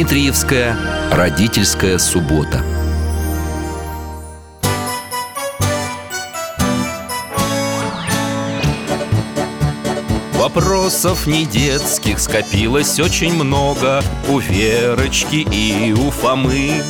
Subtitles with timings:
[0.00, 0.78] Дмитриевская
[1.12, 2.64] родительская суббота
[10.32, 16.82] Вопросов не детских скопилось очень много У Верочки и у Фомы.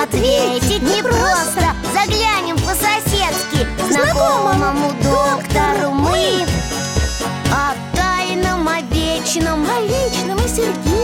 [0.00, 6.46] Ответить непросто Заглянем по-соседски к Знакомому доктору мы.
[7.50, 9.66] О тайном, о вечном.
[9.68, 11.03] О личном и сердечном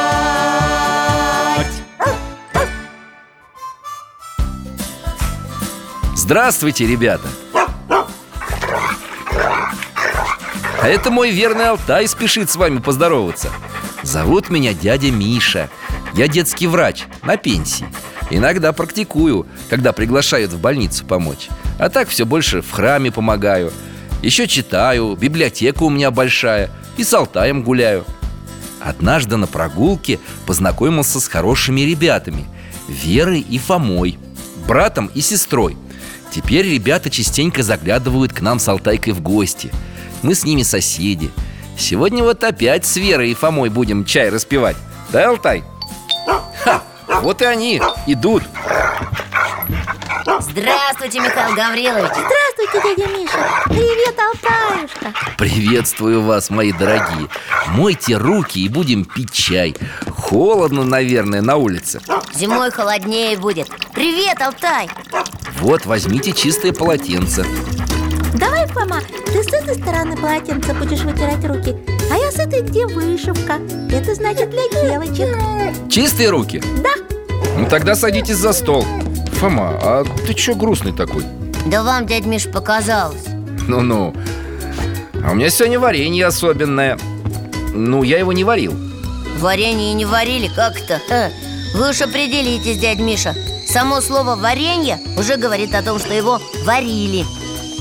[6.23, 7.27] Здравствуйте, ребята!
[10.79, 13.49] А это мой верный Алтай спешит с вами поздороваться.
[14.03, 15.67] Зовут меня дядя Миша.
[16.13, 17.87] Я детский врач, на пенсии.
[18.29, 21.49] Иногда практикую, когда приглашают в больницу помочь.
[21.79, 23.73] А так все больше в храме помогаю.
[24.21, 28.05] Еще читаю, библиотека у меня большая И с Алтаем гуляю.
[28.79, 32.45] Однажды на прогулке познакомился с хорошими ребятами
[32.87, 34.19] Верой и Фомой
[34.67, 35.77] Братом и сестрой
[36.31, 39.69] Теперь ребята частенько заглядывают к нам с Алтайкой в гости.
[40.21, 41.29] Мы с ними соседи.
[41.77, 44.77] Сегодня вот опять с Верой и Фомой будем чай распивать.
[45.11, 45.63] Да, Алтай?
[46.63, 46.81] Ха,
[47.21, 48.43] вот и они идут.
[50.39, 52.11] Здравствуйте, Михаил Гаврилович.
[52.11, 53.37] Здравствуйте, дядя Миша.
[53.65, 55.13] Привет, Алтаюшка.
[55.37, 57.27] Приветствую вас, мои дорогие.
[57.67, 59.75] Мойте руки и будем пить чай.
[60.15, 61.99] Холодно, наверное, на улице.
[62.33, 63.69] Зимой холоднее будет.
[63.93, 64.89] Привет, Алтай
[65.61, 67.45] Вот, возьмите чистое полотенце.
[68.33, 71.75] Давай, Фома, ты с этой стороны полотенца будешь вытирать руки
[72.11, 73.59] А я с этой, где вышивка.
[73.91, 75.29] Это значит для девочек.
[75.87, 76.63] Чистые руки?
[76.81, 76.89] Да,
[77.59, 78.83] Ну тогда садитесь за стол.
[79.33, 81.23] Фома, а ты чё грустный такой?
[81.67, 83.25] Да вам, дядь Миш, показалось.
[83.67, 84.15] Ну-ну.
[85.23, 86.97] А у меня сегодня варенье особенное.
[87.75, 88.73] Ну, я его не варил.
[89.37, 90.99] Варенье не варили, как это?
[91.07, 91.29] Ха.
[91.75, 93.35] Вы уж определитесь, дядь Миша
[93.71, 97.25] Само слово «варенье» уже говорит о том, что его варили.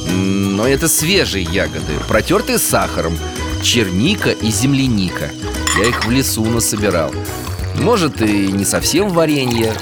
[0.06, 3.19] Но это свежие ягоды, протертые сахаром
[3.61, 5.31] Черника и земляника.
[5.77, 7.11] Я их в лесу насобирал.
[7.75, 9.73] Может и не совсем варенье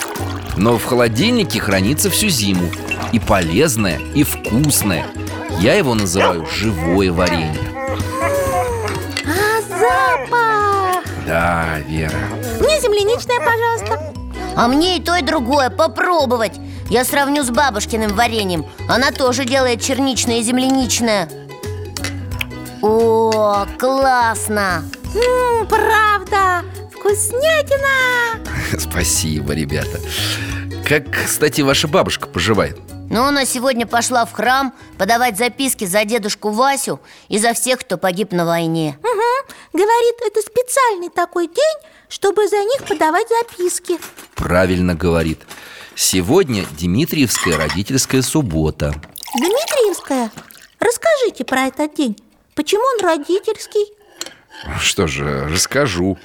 [0.57, 2.71] Но в холодильнике хранится всю зиму.
[3.13, 5.07] И полезное, и вкусное.
[5.61, 7.69] Я его называю живое варенье
[9.27, 11.05] а запах!
[11.27, 12.19] Да, Вера.
[12.61, 14.18] Мне земляничное, пожалуйста
[14.59, 15.71] А мне и то, и другое.
[15.71, 16.55] Попробовать.
[16.91, 18.67] Я сравню с бабушкиным вареньем.
[18.89, 21.29] Она тоже делает черничное и земляничное.
[22.83, 24.83] О, классно!
[25.15, 28.41] М, Правда, вкуснятина!
[28.79, 30.01] Спасибо, ребята.
[30.89, 32.79] Как, кстати, ваша бабушка поживает?
[33.11, 37.97] Но она сегодня пошла в храм подавать записки за дедушку Васю и за всех, кто
[37.97, 38.99] погиб на войне.
[39.03, 39.55] Угу.
[39.73, 43.99] Говорит, это специальный такой день, чтобы за них подавать записки
[44.39, 45.41] Правильно говорит.
[45.97, 48.95] Сегодня Дмитриевская родительская суббота.
[49.35, 50.31] Дмитриевская,
[50.79, 52.17] расскажите про этот день.
[52.55, 53.93] Почему он родительский?
[54.81, 56.19] Что же, расскажу.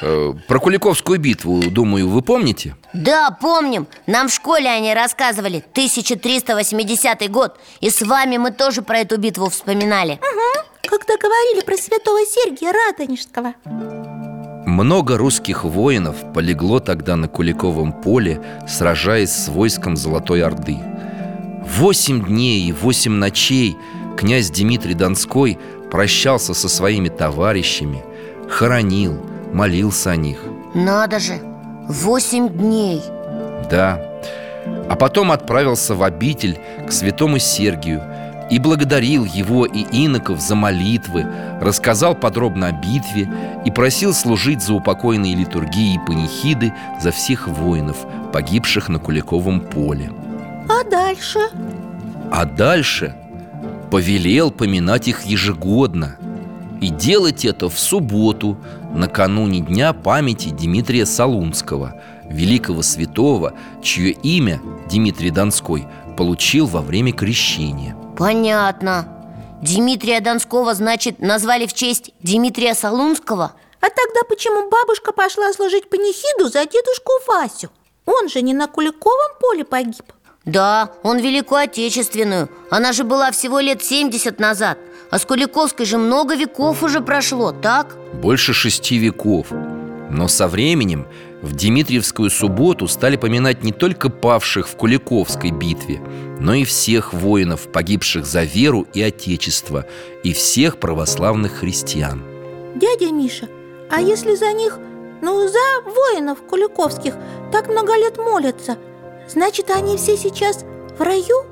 [0.00, 2.76] Э, Про Куликовскую битву, думаю, вы помните?
[2.92, 5.64] Да, помним, нам в школе они рассказывали.
[5.72, 7.58] 1380 год.
[7.80, 10.12] И с вами мы тоже про эту битву вспоминали.
[10.12, 13.54] Угу, когда говорили про святого Сергия Радонежского
[14.66, 20.78] Много русских воинов полегло тогда на Куликовом поле, сражаясь с войском Золотой Орды.
[21.78, 23.76] Восемь дней и восемь ночей
[24.16, 25.56] князь Дмитрий Донской
[25.92, 28.02] прощался со своими товарищами,
[28.48, 30.42] хоронил, молился о них.
[30.74, 31.38] Надо же,
[31.88, 33.00] восемь дней
[33.70, 34.02] Да.
[34.90, 36.58] А потом отправился в обитель
[36.88, 38.02] к святому Сергию
[38.50, 41.26] и благодарил его и иноков за молитвы,
[41.60, 43.28] рассказал подробно о битве
[43.64, 47.96] и просил служить за упокойные литургии и панихиды за всех воинов,
[48.32, 50.12] погибших на Куликовом поле.
[50.68, 51.40] А дальше?
[52.30, 53.14] А дальше
[53.90, 56.16] повелел поминать их ежегодно
[56.80, 58.58] и делать это в субботу,
[58.94, 64.60] накануне Дня памяти Дмитрия Солунского, великого святого, чье имя
[64.90, 67.96] Дмитрий Донской получил во время крещения.
[68.16, 69.08] Понятно
[69.62, 73.52] Дмитрия Донского, значит, назвали в честь Дмитрия Солунского?
[73.80, 77.70] А тогда почему бабушка пошла служить панихиду за дедушку Васю?
[78.04, 80.04] Он же не на Куликовом поле погиб
[80.44, 84.78] Да, он Великую Отечественную Она же была всего лет 70 назад
[85.10, 87.96] А с Куликовской же много веков уже прошло, так?
[88.14, 89.48] Больше шести веков
[90.10, 91.06] Но со временем
[91.42, 96.00] в Дмитриевскую субботу стали поминать не только павших в Куликовской битве
[96.40, 99.84] Но и всех воинов, погибших за веру и отечество
[100.24, 102.22] И всех православных христиан
[102.74, 103.48] Дядя Миша,
[103.90, 104.78] а если за них,
[105.22, 107.14] ну, за воинов Куликовских
[107.52, 108.78] так много лет молятся
[109.28, 110.64] Значит, они все сейчас
[110.96, 111.44] в раю?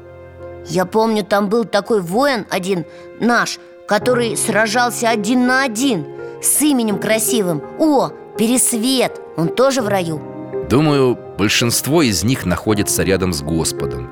[0.66, 2.87] Я помню, там был такой воин один,
[3.20, 6.06] наш Который сражался один на один
[6.42, 10.20] С именем красивым О, Пересвет, он тоже в раю.
[10.69, 14.10] Думаю, большинство из них находятся рядом с Господом.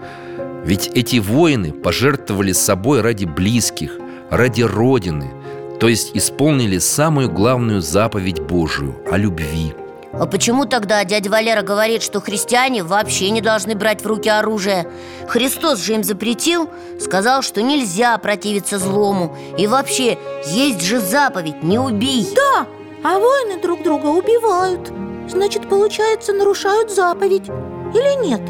[0.65, 3.99] Ведь эти воины пожертвовали собой ради близких,
[4.31, 5.33] ради Родины
[5.81, 9.75] То есть исполнили самую главную заповедь Божию о любви.
[10.13, 14.87] А почему тогда дядя Валера говорит, что христиане вообще не должны брать в руки оружие?
[15.27, 16.69] Христос же им запретил,
[17.01, 19.37] сказал, что нельзя противиться злому.
[19.59, 22.67] И вообще, есть же заповедь «не убий» Да,
[23.03, 24.93] а воины друг друга убивают.
[25.29, 27.49] Значит, получается, нарушают заповедь.
[27.95, 28.41] Или нет?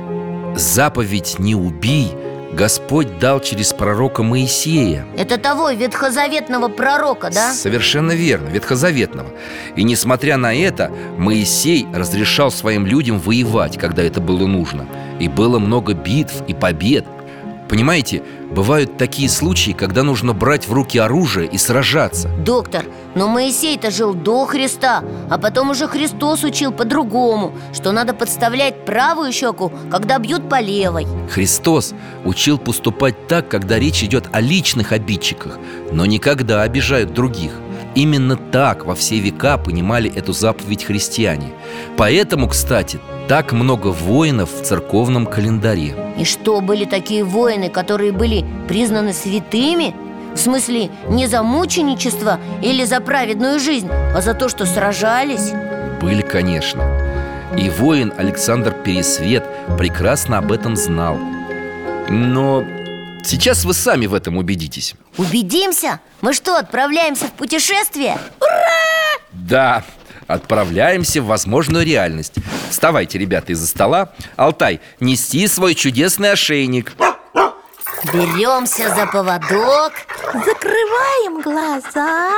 [0.56, 2.12] Заповедь «не убий»
[2.52, 5.06] Господь дал через пророка Моисея.
[5.16, 7.54] Это того ветхозаветного пророка, да?
[7.54, 9.30] Совершенно верно, ветхозаветного.
[9.74, 14.86] И несмотря на это, Моисей разрешал своим людям воевать, когда это было нужно.
[15.18, 17.06] И было много битв и побед
[17.72, 22.28] Понимаете, бывают такие случаи, когда нужно брать в руки оружие и сражаться.
[22.28, 22.84] Доктор,
[23.14, 29.32] но Моисей-то жил до Христа А потом уже Христос учил по-другому Что надо подставлять правую
[29.32, 31.06] щеку, когда бьют по левой.
[31.30, 31.94] Христос
[32.26, 35.58] учил поступать так, когда речь идет о личных обидчиках
[35.92, 37.52] Но никогда обижают других.
[37.94, 41.54] Именно так во все века понимали эту заповедь христиане.
[41.96, 43.00] Поэтому, кстати,
[43.32, 49.94] так много воинов в церковном календаре И что, были такие воины, которые были признаны святыми?
[50.34, 55.52] В смысле, не за мученичество или за праведную жизнь, а за то, что сражались?
[56.02, 56.82] Были, конечно
[57.56, 59.44] И воин Александр Пересвет
[59.78, 61.16] прекрасно об этом знал
[62.10, 62.62] Но
[63.24, 66.00] сейчас вы сами в этом убедитесь Убедимся?
[66.20, 68.18] Мы что, отправляемся в путешествие?
[69.32, 69.84] Да,
[70.32, 72.34] отправляемся в возможную реальность.
[72.70, 74.12] Вставайте, ребята, из-за стола.
[74.36, 76.92] Алтай, нести свой чудесный ошейник.
[78.12, 79.92] Беремся за поводок.
[80.32, 82.30] Закрываем глаза.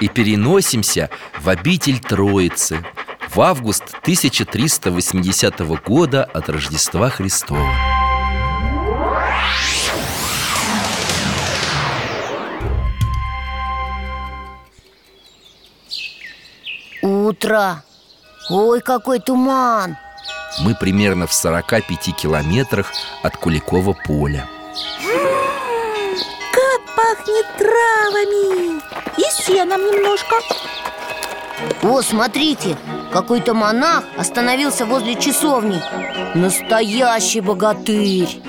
[0.00, 1.10] И переносимся
[1.40, 2.86] в обитель Троицы
[3.34, 8.07] В август 1380 года от Рождества Христова
[17.38, 17.84] Утро
[18.50, 19.96] Ой, какой туман.
[20.60, 22.92] Мы примерно в 45 километрах
[23.22, 24.48] от Куликова поля.
[26.52, 28.80] Как пахнет травами!
[29.18, 30.36] И сеном немножко.
[31.82, 32.76] О, смотрите,
[33.12, 35.80] какой-то монах остановился возле часовни.
[36.34, 38.40] Настоящий богатырь.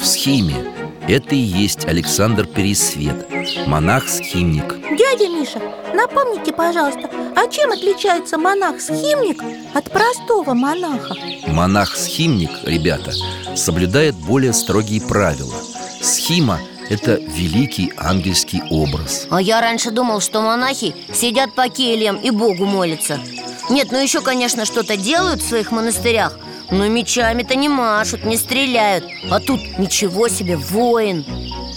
[0.00, 0.72] В схеме
[1.06, 3.28] это и есть Александр Пересвет
[3.68, 4.96] Монах-схимник.
[4.96, 5.60] Дядя Миша,
[5.94, 9.42] напомните, пожалуйста, а чем отличается монах-схимник
[9.74, 11.14] от простого монаха?
[11.46, 13.12] Монах-схимник, ребята,
[13.56, 15.54] соблюдает более строгие правила.
[16.00, 16.60] Схима–
[16.90, 19.26] это великий ангельский образ.
[19.30, 23.18] А я раньше думал, что монахи сидят по кельям и Богу молятся.
[23.70, 26.36] Нет, ну еще, конечно, что-то делают в своих монастырях
[26.70, 29.04] Но мечами-то не машут, не стреляют.
[29.30, 31.24] А тут ничего себе, воин!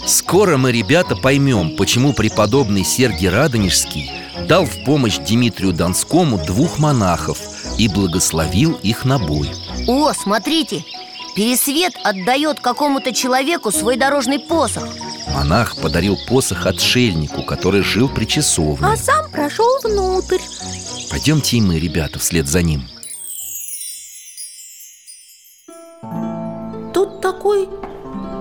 [0.06, 4.10] Скоро мы, ребята, поймем, почему преподобный Сергий Радонежский
[4.46, 7.38] дал в помощь Дмитрию Донскому двух монахов
[7.78, 9.50] и благословил их на бой.
[9.86, 10.84] О, смотрите,
[11.34, 14.88] Пересвет отдает какому-то человеку свой дорожный посох.
[15.34, 18.86] Монах подарил посох отшельнику, который жил при часовне.
[18.86, 20.38] А сам прошел внутрь.
[21.10, 22.88] Пойдемте и мы, ребята, вслед за ним.
[26.94, 27.68] Тут такой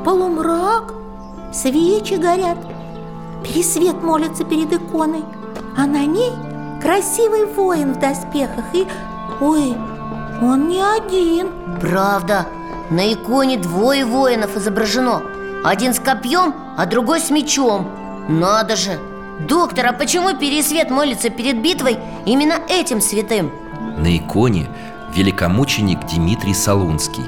[0.05, 0.93] полумрак
[1.53, 2.57] Свечи горят
[3.43, 5.23] Пересвет молится перед иконой
[5.77, 6.31] А на ней
[6.81, 8.87] красивый воин в доспехах И,
[9.41, 9.75] ой,
[10.41, 11.49] он не один.
[11.81, 12.45] Правда,
[12.89, 15.21] на иконе двое воинов изображено.
[15.63, 17.89] Один с копьем, а другой с мечом.
[18.27, 18.99] Надо же!
[19.47, 23.51] Доктор, а почему Пересвет молится перед битвой именно этим святым?
[23.97, 24.67] На иконе
[25.13, 27.23] великомученик Дмитрий Солунский.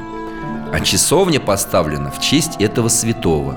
[0.71, 3.55] А часовня поставлена в честь этого святого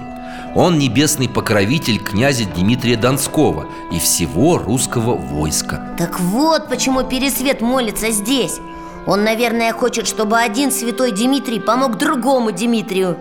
[0.54, 5.94] Он небесный покровитель князя Дмитрия Донского и всего русского войска.
[5.96, 8.58] Так вот почему Пересвет молится здесь.
[9.06, 13.16] Он, наверное, хочет, чтобы один святой Дмитрий помог другому Дмитрию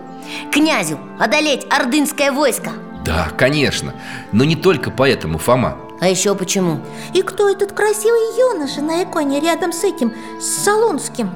[0.52, 2.72] Князю одолеть ордынское войско.
[3.04, 3.94] Да, конечно,
[4.32, 5.78] но не только поэтому, Фома.
[6.00, 6.80] А еще почему?
[7.14, 11.30] И кто этот красивый юноша на иконе рядом с этим, с Солунским?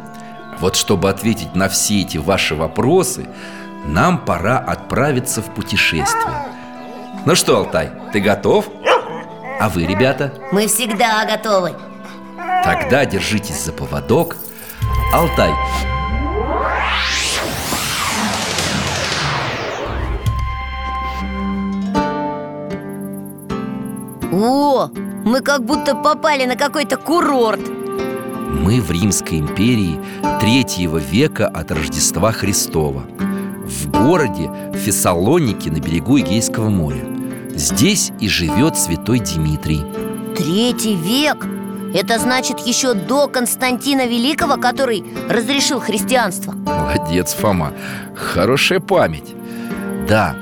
[0.61, 3.27] Вот чтобы ответить на все эти ваши вопросы
[3.85, 6.35] Нам пора отправиться в путешествие.
[7.25, 8.67] Ну что, Алтай, ты готов?
[9.59, 10.33] А вы, ребята?
[10.53, 11.73] Мы всегда готовы.
[12.63, 14.37] Тогда держитесь за поводок.
[15.13, 15.51] Алтай.
[24.33, 24.91] О,
[25.25, 27.61] мы как будто попали на какой-то курорт.
[27.61, 29.99] Мы в Римской империи
[30.41, 33.05] третьего века от Рождества Христова
[33.65, 37.03] В городе Фессалоники на берегу Эгейского моря.
[37.55, 39.83] Здесь и живет святой Дмитрий.
[40.37, 41.47] Третий век?
[41.95, 46.53] Это значит еще до Константина Великого, который разрешил христианство.
[46.53, 47.73] Молодец, Фома.
[48.15, 49.35] Хорошая память.
[50.09, 50.37] Да,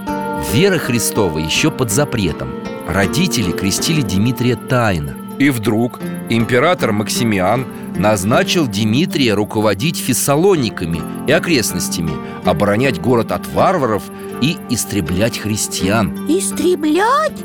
[0.52, 2.50] вера Христова еще под запретом.
[2.88, 12.12] Родители крестили Дмитрия тайно И вдруг император Максимиан назначил Дмитрия руководить фессалониками и окрестностями
[12.44, 14.04] Оборонять город от варваров
[14.40, 16.28] и истреблять христиан.
[16.28, 17.42] Истреблять?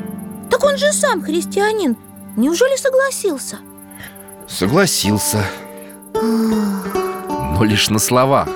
[0.48, 1.96] Так он же сам христианин.
[2.36, 3.58] Неужели согласился?
[4.46, 5.44] Согласился.
[6.14, 8.48] Но лишь на словах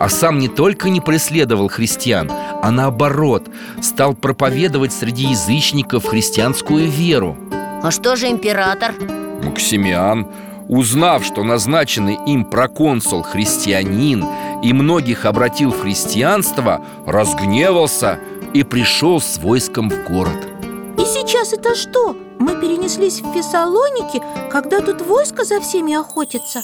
[0.00, 2.28] А сам не только не преследовал христиан
[2.60, 3.48] А наоборот
[3.80, 7.38] Стал проповедовать среди язычников христианскую веру
[7.82, 8.94] А что же император?
[9.42, 10.28] Максимиан,
[10.68, 14.24] узнав, что назначенный им проконсул христианин
[14.62, 18.20] И многих обратил в христианство Разгневался
[18.54, 20.36] и пришел с войском в город
[20.96, 22.16] И сейчас это что?
[22.38, 26.62] Мы перенеслись в Фессалоники, когда тут войско за всеми охотится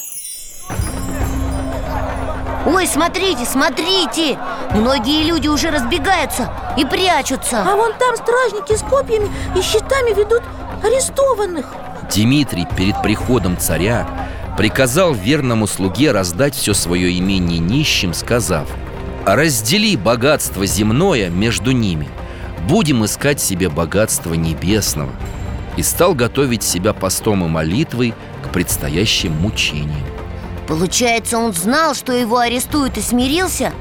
[2.65, 4.39] Ой, смотрите, смотрите
[4.73, 10.43] Многие люди уже разбегаются и прячутся А вон там стражники с копьями и щитами ведут
[10.83, 11.73] арестованных
[12.13, 14.07] Дмитрий перед приходом царя
[14.57, 18.67] приказал верному слуге раздать все свое имение нищим, сказав
[19.25, 22.09] «Раздели богатство земное между ними,
[22.67, 25.11] будем искать себе богатство небесного»
[25.77, 30.03] и стал готовить себя постом и молитвой к предстоящим мучениям.
[30.67, 33.71] Получается, он знал, что его арестуют и смирился?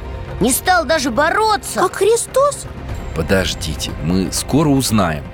[0.40, 1.80] Не стал даже бороться?
[1.80, 2.66] Как Христос?
[3.16, 5.24] Подождите, мы скоро узнаем.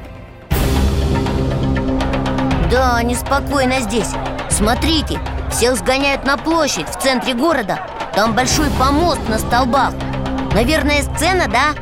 [2.75, 4.11] Да, неспокойно здесь
[4.51, 7.79] Смотрите, всех сгоняют на площадь в центре города
[8.17, 9.95] Там большой помост на столбах
[10.55, 11.77] Наверное, сцена, да?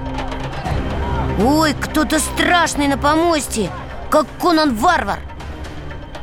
[1.42, 3.70] Ой, кто-то страшный на помосте
[4.10, 5.20] Как Конан Варвар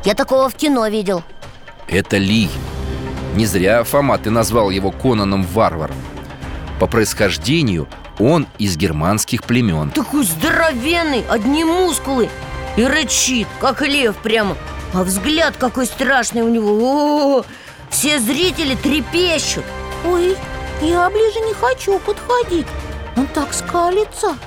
[0.05, 1.23] Я такого в кино видел
[1.87, 2.47] Это Ли.
[3.33, 5.97] Не зря, Фома, ты назвал его Конаном Варваром.
[6.79, 7.87] По происхождению
[8.19, 9.89] он из германских племен.
[9.89, 12.29] Такой здоровенный, одни мускулы
[12.79, 14.55] И рычит, как лев прямо
[14.93, 17.45] А взгляд какой страшный у него О,
[17.89, 19.65] Все зрители трепещут
[20.07, 20.37] Ой,
[20.81, 22.67] я ближе не хочу подходить
[23.17, 24.37] Он так скалится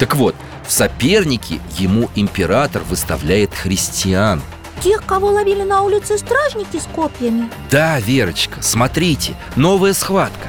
[0.00, 0.34] Так вот,
[0.66, 4.42] в соперники ему император выставляет христиан.
[4.82, 10.48] Тех, кого ловили на улице стражники с копьями Да, Верочка, смотрите, новая схватка.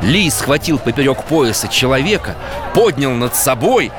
[0.00, 2.36] Ли схватил поперек пояса человека,
[2.72, 3.90] поднял над собой,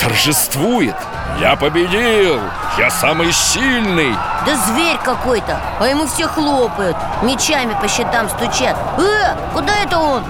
[0.00, 0.94] торжествует.
[1.38, 2.38] Я победил!
[2.78, 4.14] Я самый сильный!
[4.46, 10.22] Да зверь какой-то, а ему все хлопают Мечами по щитам стучат Э, куда это он?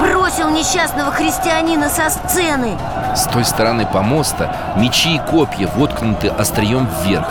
[0.00, 2.76] Бросил несчастного христианина со сцены
[3.14, 7.28] С той стороны помоста мечи и копья воткнуты острием вверх.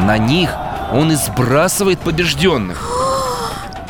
[0.00, 0.50] На них
[0.92, 2.90] он и сбрасывает побежденных.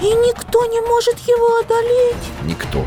[0.01, 2.85] И никто не может его одолеть Никто.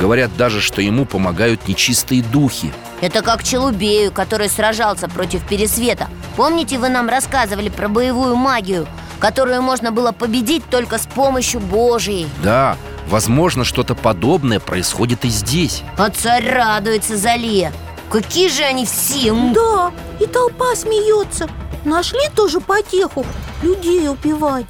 [0.00, 2.72] Говорят даже, что ему помогают нечистые духи.
[3.00, 8.86] Это как Челубею, который сражался против Пересвета Помните, вы нам рассказывали про боевую магию
[9.20, 12.76] Которую можно было победить только с помощью Божией Да,
[13.08, 15.82] возможно, что-то подобное происходит и здесь.
[15.96, 17.72] А царь радуется за Лия
[18.10, 19.32] Какие же они все.
[19.54, 21.48] Да, и толпа смеется
[21.84, 23.24] Нашли тоже потеху
[23.62, 24.66] людей убивать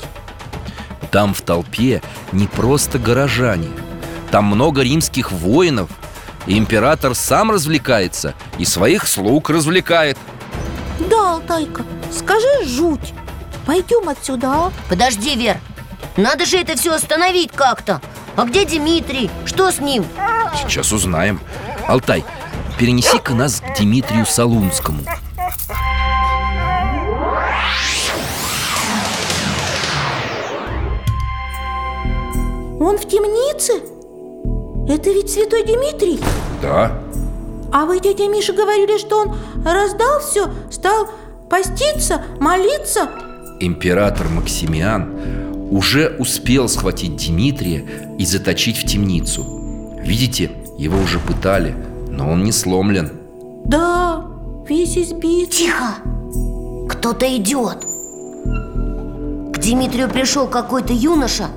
[1.10, 3.68] Там в толпе не просто горожане.
[4.30, 5.90] Там много римских воинов.
[6.46, 10.16] И император сам развлекается и своих слуг развлекает.
[11.10, 13.12] Да, Алтайка, скажи жуть
[13.66, 14.72] Пойдем отсюда, а?
[14.88, 15.58] Подожди, Вер
[16.16, 18.00] Надо же это все остановить как-то
[18.34, 19.30] А где Дмитрий?
[19.44, 20.04] Что с ним?
[20.56, 21.40] Сейчас узнаем.
[21.86, 22.24] Алтай,
[22.78, 25.02] перенеси-ка нас к Дмитрию Солунскому.
[32.80, 33.97] Он в темнице?
[34.88, 36.20] Это ведь святой Дмитрий?
[36.62, 37.00] Да,
[37.72, 41.08] А вы, дядя Миша, говорили, что он раздал все, стал
[41.48, 43.08] поститься, молиться
[43.60, 47.84] император Максимиан уже успел схватить Дмитрия
[48.18, 49.44] и заточить в темницу.
[50.02, 51.74] Видите, его уже пытали,
[52.08, 53.10] но он не сломлен.
[53.64, 54.24] Да,
[54.68, 55.96] весь избит Тихо!
[56.88, 57.84] Кто-то идет
[59.52, 61.48] К Дмитрию пришел какой-то юноша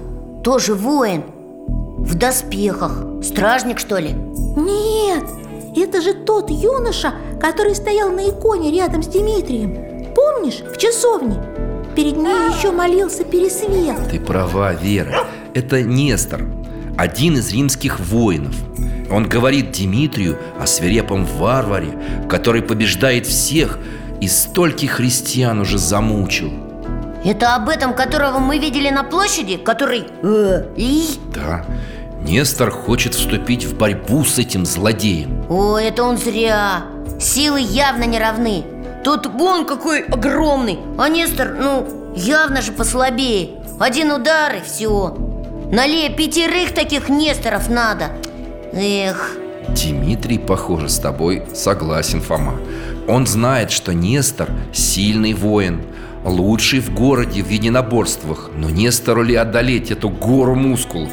[0.44, 1.24] Тоже воин
[2.00, 4.14] В доспехах Стражник, что ли?
[4.56, 5.24] Нет,
[5.76, 11.36] это же тот юноша, который стоял на иконе рядом с Дмитрием Помнишь, в часовне?
[11.96, 15.28] Перед ней еще молился Пересвет Ты права, Вера.
[15.54, 16.46] Это Нестор,
[16.98, 18.56] один из римских воинов.
[19.12, 21.92] Он говорит Дмитрию о свирепом варваре,
[22.30, 23.78] который побеждает всех
[24.22, 26.52] и стольких христиан уже замучил.
[27.24, 29.58] Это об этом, которого мы видели на площади?
[29.58, 30.06] Который...
[30.24, 31.20] Э, и...
[31.34, 31.66] Да,
[32.24, 35.44] Нестор хочет вступить в борьбу с этим злодеем.
[35.50, 36.84] О, это он зря
[37.20, 38.64] Силы явно не равны
[39.04, 45.18] Тот вон какой огромный А Нестор, ну, явно же послабее Один удар и все
[45.72, 48.12] Налее пятерых таких Несторов надо
[48.74, 49.36] Эх,
[49.70, 52.60] Дмитрий, похоже, с тобой согласен, Фома.
[53.08, 55.82] Он знает, что Нестор сильный воин,
[56.24, 58.50] лучший в городе в единоборствах.
[58.56, 61.10] Но Нестору ли одолеть эту гору мускулов?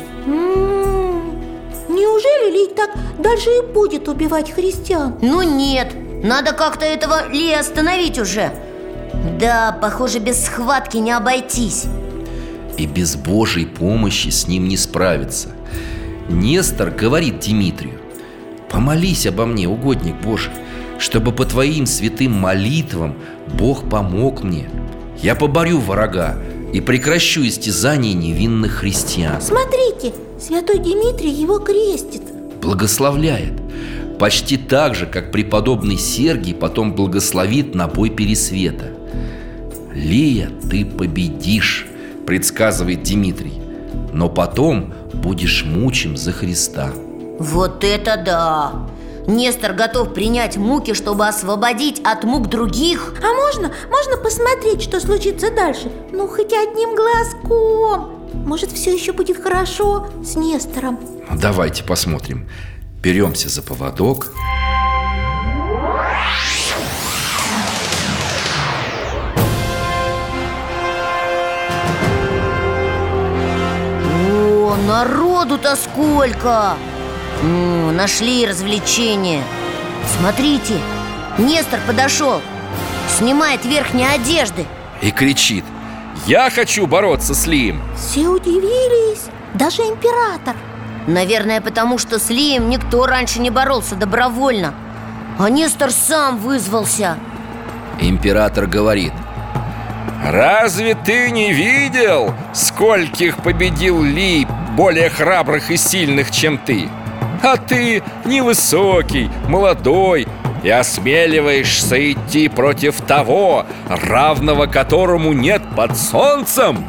[2.69, 5.15] Лить так дальше и будет убивать христиан?
[5.23, 8.53] ну нет Надо как-то этого Ли остановить уже
[9.41, 11.87] Да, похоже, без схватки не обойтись
[12.77, 15.49] И без Божьей помощи с ним не справиться.
[16.29, 17.99] Нестор говорит Дмитрию,
[18.71, 20.53] «Помолись обо мне, угодник Божий,
[20.99, 23.17] чтобы по твоим святым молитвам
[23.59, 24.69] Бог помог мне.
[25.23, 26.37] Я поборю врага
[26.75, 29.41] и прекращу истязание невинных христиан».
[29.41, 32.28] Смотрите, святой Дмитрий его крестит
[32.61, 33.53] Благословляет.
[34.19, 38.91] Почти так же, как преподобный Сергий потом благословит на бой Пересвета.
[39.95, 41.87] «Лея, ты победишь»,
[42.27, 43.61] предсказывает Дмитрий.
[44.13, 46.93] «Но потом будешь мучим за Христа».
[47.39, 48.73] Вот это да!
[49.27, 55.51] Нестор готов принять муки, чтобы освободить от мук других А можно, можно посмотреть, что случится
[55.51, 55.93] дальше?
[56.13, 58.11] Ну, хоть одним глазком
[58.47, 60.99] Может, все еще будет хорошо с Нестором
[61.35, 62.49] Давайте посмотрим.
[63.03, 64.33] Беремся за поводок.
[74.31, 76.77] О, народу-то сколько!
[77.43, 79.43] М, нашли развлечение
[80.19, 80.75] Смотрите,
[81.39, 82.41] Нестор подошел
[83.17, 84.67] Снимает верхние одежды
[85.03, 85.65] И кричит
[86.27, 90.57] «Я хочу бороться с Лием!» Все удивились, даже император
[91.09, 94.75] Наверное, потому что с Лием никто раньше не боролся добровольно
[95.39, 97.17] А Нестор сам вызвался
[97.99, 99.15] Император говорит
[100.23, 106.91] Разве ты не видел, скольких победил Ли более храбрых и сильных, чем ты?
[107.43, 110.29] А ты невысокий, молодой
[110.63, 116.85] и осмеливаешься идти против того, равного которому нет под солнцем?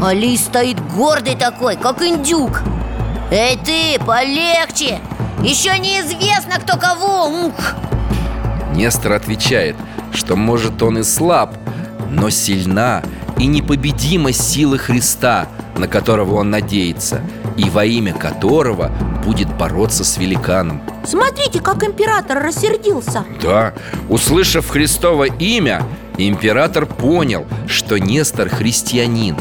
[0.00, 2.62] А Ли стоит гордый такой, как индюк
[3.36, 5.00] Эй ты, полегче!
[5.42, 7.74] Еще неизвестно, кто кого Ух!
[8.76, 9.74] Нестор отвечает,
[10.12, 11.56] что может он и слаб,
[12.08, 13.02] но сильна
[13.36, 17.22] и непобедима сила Христа, на которого он надеется,
[17.56, 18.92] и во имя которого
[19.24, 20.80] будет бороться с великаном.
[21.04, 23.74] Смотрите, как император рассердился Да,
[24.08, 25.82] услышав Христово имя,
[26.18, 29.36] император понял, что Нестор христианин.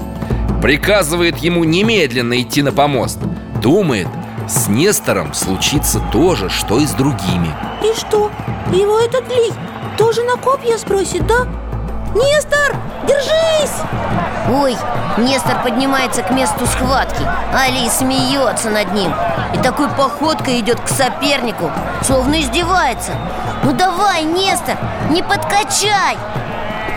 [0.64, 3.20] Приказывает ему немедленно идти на помост.
[3.63, 4.10] Думает,
[4.45, 7.47] с Нестором случится то же, что и с другими.
[7.82, 8.30] И что,
[8.73, 9.54] его этот Ли
[9.97, 11.47] тоже на копья сбросит, да?
[12.13, 12.76] Нестор,
[13.08, 13.71] держись!
[14.52, 14.76] Ой,
[15.17, 17.23] Нестор поднимается к месту схватки
[17.54, 19.13] а Ли смеется над ним
[19.54, 21.71] И такой походкой идет к сопернику
[22.02, 23.13] Словно издевается
[23.63, 24.76] Ну давай, Нестор,
[25.10, 26.17] не подкачай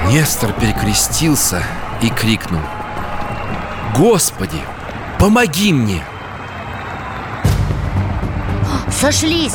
[0.08, 1.62] Нестор перекрестился
[2.02, 2.62] и крикнул
[3.96, 4.60] Господи,
[5.20, 6.02] помоги мне!
[9.00, 9.52] Сошлись.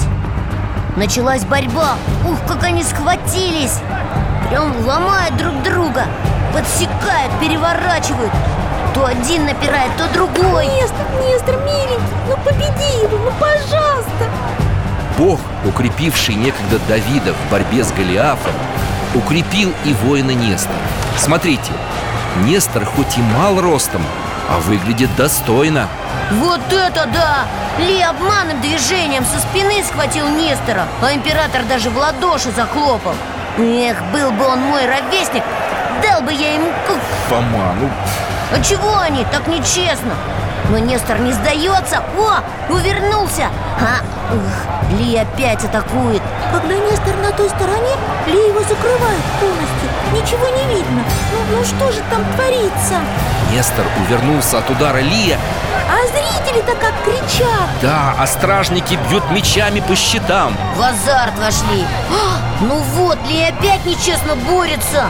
[0.95, 1.95] Началась борьба.
[2.29, 3.79] Ух, как они схватились.
[4.47, 6.05] Прям ломают друг друга.
[6.53, 8.31] Подсекают, переворачивают.
[8.93, 10.67] То один напирает, то другой.
[10.67, 14.29] Нестор, Нестор, миленький, ну победи его, ну пожалуйста.
[15.17, 18.53] Бог, укрепивший некогда Давида в борьбе с Голиафом,
[19.15, 20.75] укрепил и воина Нестора.
[21.17, 21.71] Смотрите,
[22.43, 24.03] Нестор хоть и мал ростом,
[24.49, 25.87] а выглядит достойно.
[26.31, 27.45] Вот это да!
[27.77, 33.13] Ли обманным движением со спины схватил Нестора А император даже в ладоши захлопал.
[33.57, 35.43] Эх, был бы он мой ровесник
[36.01, 36.69] Дал бы я ему...
[37.27, 37.89] Фома, ну...
[38.53, 39.25] А чего они?
[39.25, 40.13] Так нечестно?
[40.69, 42.01] Но Нестор не сдается.
[42.17, 43.49] О, увернулся!
[43.79, 44.01] А,
[44.33, 46.21] ух, Ли опять атакует.
[46.51, 47.95] Когда Нестор на той стороне,
[48.27, 49.89] Ли его закрывает полностью.
[50.13, 51.03] Ничего не видно.
[51.33, 52.99] Ну, ну что же там творится?
[53.51, 55.37] Нестор увернулся от удара Лия
[55.91, 57.69] А зрители-то как кричат.
[57.81, 60.55] Да, а стражники бьют мечами по щитам.
[60.77, 61.83] В азарт вошли.
[62.09, 65.05] А, Ну вот, Ли опять нечестно борется.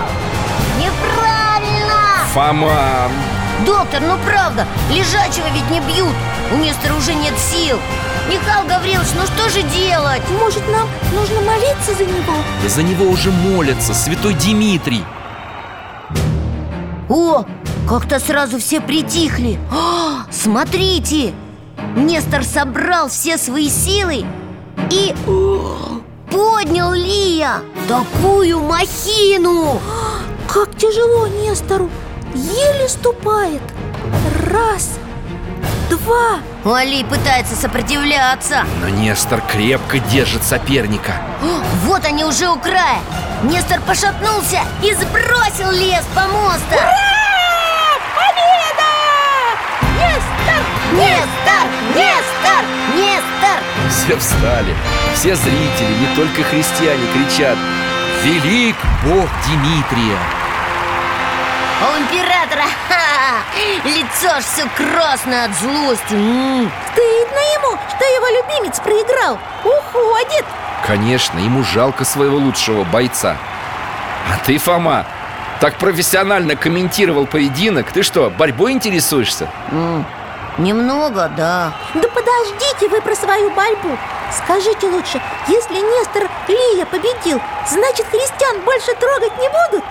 [0.79, 2.25] Неправильно!
[2.33, 3.09] Фома,
[3.65, 6.15] Доктор, ну правда, лежачего ведь не бьют.
[6.51, 7.77] У Нестора уже нет сил.
[8.27, 10.21] Михаил Гаврилович, ну что же делать?
[10.39, 12.33] Может, нам нужно молиться за него?
[12.63, 15.03] да за него уже молятся святой Дмитрий.
[17.09, 17.43] О,
[17.87, 19.59] как-то сразу все притихли.
[19.71, 20.10] А,
[20.41, 21.35] Смотрите!
[21.95, 24.25] Нестор собрал все свои силы
[24.89, 25.13] и
[26.31, 29.79] поднял Лия Такую махину!
[30.51, 31.91] Как тяжело Нестору!
[32.33, 33.61] Еле ступает!
[34.51, 34.97] Раз,
[35.91, 36.39] два!
[36.65, 38.63] Али пытается сопротивляться.
[38.81, 41.21] Но Нестор крепко держит соперника.
[41.85, 43.01] Вот они уже у края.
[43.43, 46.71] Нестор пошатнулся и сбросил лес по мосту.
[46.71, 47.10] Победа!
[50.91, 51.65] Нестор!
[51.95, 52.63] Нестор!
[52.95, 53.59] Нестор!
[53.89, 54.75] Все встали
[55.15, 57.57] Все зрители, не только христиане, кричат
[58.23, 58.75] Велик
[59.05, 60.17] Бог Дмитрия
[61.81, 63.41] А у императора ха,
[63.85, 70.45] лицо ж все красное от злости М, Стыдно ему, что его любимец проиграл Уходит
[70.85, 73.37] Конечно, ему жалко своего лучшего бойца
[74.31, 75.05] А ты, Фома,
[75.59, 79.47] так профессионально комментировал поединок Ты что, борьбой интересуешься?
[79.71, 80.05] м,
[80.57, 83.97] Немного, да Да подождите вы про свою борьбу
[84.31, 89.83] Скажите лучше, если Нестор Лия победил Значит, христиан больше трогать не будут?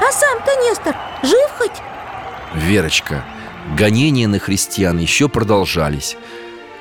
[0.00, 1.82] А сам-то Нестор жив хоть?
[2.54, 3.24] Верочка,
[3.76, 6.16] гонения на христиан еще продолжались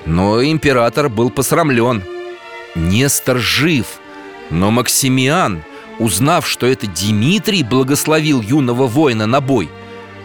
[0.05, 2.03] Но император был посрамлен
[2.75, 3.87] Нестор жив
[4.51, 5.63] Но Максимиан,
[5.97, 9.69] узнав, что это Дмитрий благословил юного воина на бой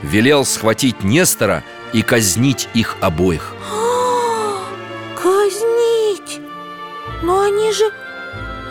[0.02, 3.54] Велел схватить Нестора и казнить их обоих
[5.22, 6.40] Казнить!
[7.22, 7.84] Но они же...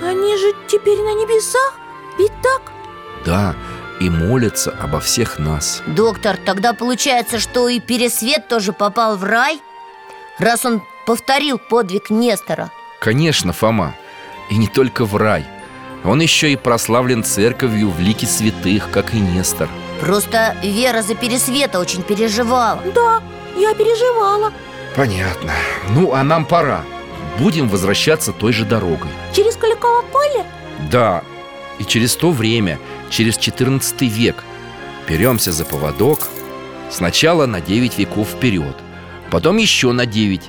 [0.02, 1.74] Они же теперь на небесах?
[2.20, 2.72] Ведь так?
[3.26, 3.56] Да,
[4.00, 9.60] и молятся обо всех нас Доктор, тогда получается, что и Пересвет тоже попал в рай?
[10.38, 13.96] Раз он повторил подвиг Нестора Конечно, Фома,
[14.50, 15.46] и не только в рай
[16.08, 21.80] Он еще и прославлен церковью в лике святых, как и Нестор Просто Вера за Пересвета
[21.80, 23.22] очень переживала Да,
[23.58, 24.54] я переживала
[24.96, 25.52] Понятно.
[25.90, 26.84] Ну, а нам пора.
[27.38, 29.12] Будем возвращаться той же дорогой.
[29.36, 30.44] Через Куликово поле?
[30.90, 31.22] Да,
[31.78, 32.80] и через то время,
[33.12, 34.44] через 14 век,
[35.08, 36.28] беремся за поводок
[36.90, 38.76] сначала на 9 веков вперед,
[39.30, 40.42] потом еще на 9.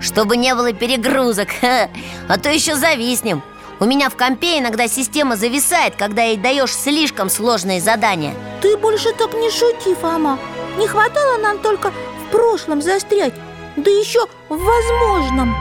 [0.00, 1.50] Чтобы не было перегрузок.
[2.28, 3.44] А то еще зависнем
[3.80, 9.12] У меня в компе иногда система зависает, когда ей даешь слишком сложные задания Ты больше
[9.12, 10.38] так не шути, Фома
[10.78, 13.34] Не хватало нам только в прошлом застрять
[13.76, 15.56] Да еще в возможном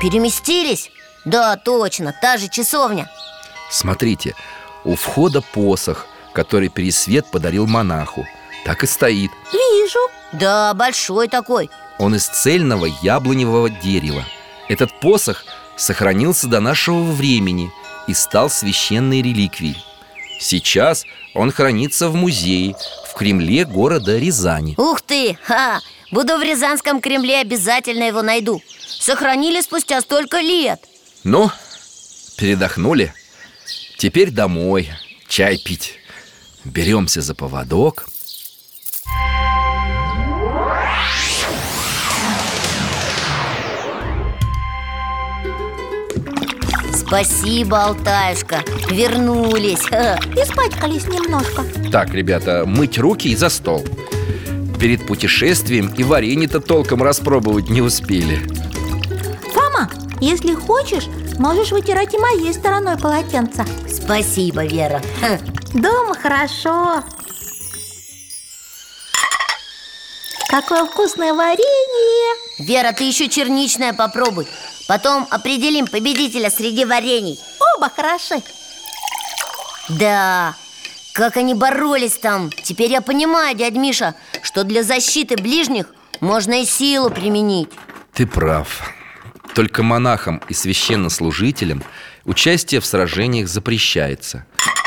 [0.00, 0.92] Переместились?
[1.24, 3.10] Да, точно, та же часовня
[3.68, 4.34] Смотрите,
[4.84, 8.26] у входа посох, который Пересвет подарил монаху.
[8.64, 9.30] Так и стоит.
[9.52, 10.00] Вижу
[10.32, 14.24] Да, большой такой Он из цельного яблоневого дерева.
[14.68, 15.44] Этот посох
[15.76, 17.70] сохранился до нашего времени
[18.06, 19.76] и стал священной реликвией.
[20.40, 22.74] Сейчас он хранится в музее
[23.06, 24.74] в Кремле города Рязани.
[24.78, 25.38] Ух ты!
[25.42, 25.82] Ха!
[26.10, 30.80] Буду в Рязанском Кремле, обязательно его найду Сохранили спустя столько лет
[31.22, 31.52] Ну,
[32.36, 33.14] передохнули?
[33.98, 34.90] Теперь домой,
[35.28, 35.98] чай пить.
[36.64, 38.06] Беремся за поводок.
[47.10, 50.16] Спасибо, Алтаюшка, вернулись Ха.
[50.36, 53.84] Испачкались немножко Так, ребята, мыть руки и за стол.
[54.78, 58.36] Перед путешествием и варенье-то толком распробовать не успели.
[59.52, 65.02] Фома, если хочешь, можешь вытирать и моей стороной полотенца Спасибо, Вера.
[65.74, 67.02] Дома хорошо
[70.48, 74.46] Какое вкусное варенье Вера, ты еще черничное попробуй
[74.90, 77.38] Потом определим победителя среди варений.
[77.76, 78.42] Оба хороши.
[79.88, 80.56] Да,
[81.12, 82.50] Как они боролись там.
[82.50, 85.86] Теперь я понимаю, дядь Миша Что для защиты ближних
[86.18, 87.68] можно и силу применить.
[88.14, 88.92] Ты прав.
[89.54, 91.84] Только монахам и священнослужителям
[92.24, 94.44] Участие в сражениях запрещается.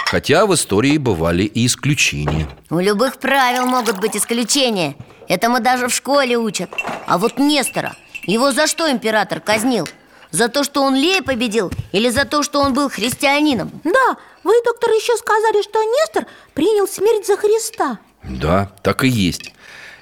[0.08, 2.50] Хотя в истории бывали и исключения.
[2.70, 4.98] У любых правил могут быть исключения.
[5.30, 6.70] Это мы даже в школе учат.
[7.08, 9.88] А вот Нестора, его за что император казнил?
[10.32, 13.70] За то, что он Лея победил Или за то, что он был христианином?
[13.84, 19.54] Да, вы, доктор, еще сказали, что Нестор принял смерть за Христа Да, так и есть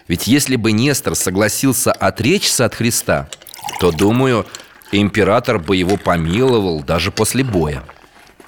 [0.07, 3.27] Ведь если бы Нестор согласился отречься от Христа
[3.81, 4.45] То, думаю,
[4.93, 7.83] император бы его помиловал даже после боя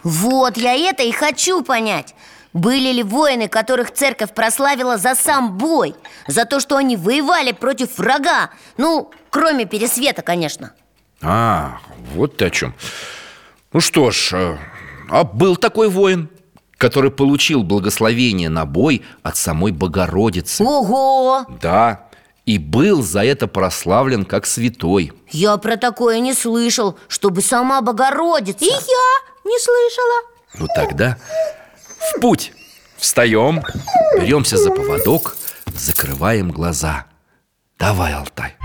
[0.04, 2.16] Вот, я это и хочу понять
[2.54, 5.96] были ли воины, которых церковь прославила за сам бой?
[6.28, 8.52] За то, что они воевали против врага?
[8.78, 10.74] Ну, кроме Пересвета, конечно
[11.22, 11.80] А,
[12.14, 12.76] вот ты о чем
[13.74, 14.58] Ну что ж, э,
[15.10, 16.30] а был такой воин
[16.78, 21.46] Который получил благословение на бой от самой Богородицы Ого!
[21.62, 22.08] Да,
[22.46, 28.64] и был за это прославлен как святой Я про такое не слышал, чтобы сама Богородица
[28.64, 30.22] И я не слышала
[30.60, 31.18] Ну тогда
[32.04, 32.52] в путь.
[32.98, 33.64] Встаем,
[34.20, 35.38] беремся за поводок,
[35.76, 37.06] закрываем глаза.
[37.80, 38.56] Давай, Алтай.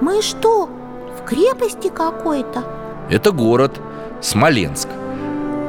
[0.00, 2.64] Мы что, в крепости какой-то?
[3.10, 3.80] Это город
[4.22, 4.88] Смоленск.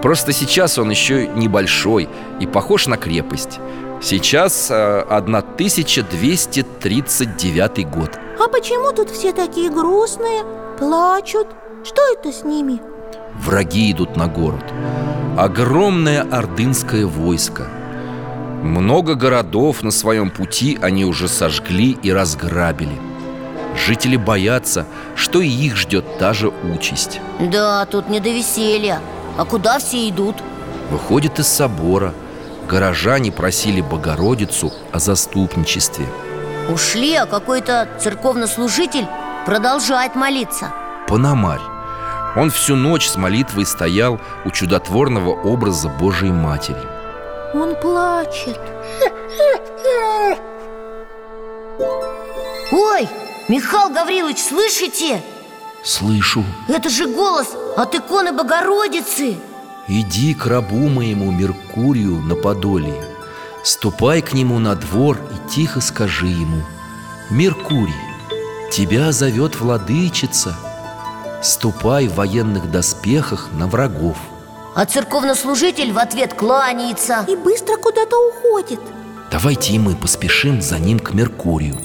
[0.01, 2.07] Просто сейчас он еще небольшой
[2.39, 3.59] и похож на крепость.
[4.01, 10.43] Сейчас э, 1239 год А почему тут все такие грустные,
[10.79, 11.47] плачут?
[11.83, 12.81] Что это с ними?
[13.35, 14.63] Враги идут на город.
[15.37, 17.67] Огромное ордынское войско.
[18.63, 22.99] Много городов на своем пути они уже сожгли и разграбили.
[23.75, 27.21] Жители боятся, что и их ждет та же участь.
[27.39, 29.01] Да, тут не до веселья.
[29.37, 30.37] А куда все идут?
[30.89, 32.15] Выходит из собора.
[32.67, 36.07] Горожане просили Богородицу о заступничестве
[36.71, 39.05] Ушли, а какой-то церковнослужитель
[39.45, 40.71] продолжает молиться.
[41.07, 41.59] Пономарь.
[42.37, 46.79] Он всю ночь с молитвой стоял у чудотворного образа Божией Матери.
[47.53, 48.57] Он плачет.
[52.71, 53.09] Ой,
[53.49, 55.21] Михаил Гаврилович, слышите?
[55.83, 56.45] Слышу.
[56.69, 59.35] Это же голос от иконы Богородицы.
[59.89, 63.10] Иди к рабу моему Меркурию на Подолье
[63.63, 66.63] Ступай к нему на двор и тихо скажи ему
[67.29, 67.93] Меркурий,
[68.71, 70.55] тебя зовет владычица.
[71.43, 74.17] Ступай в военных доспехах на врагов
[74.75, 77.25] А церковнослужитель в ответ кланяется.
[77.27, 78.79] И быстро куда-то уходит.
[79.31, 81.77] Давайте и мы поспешим за ним к Меркурию.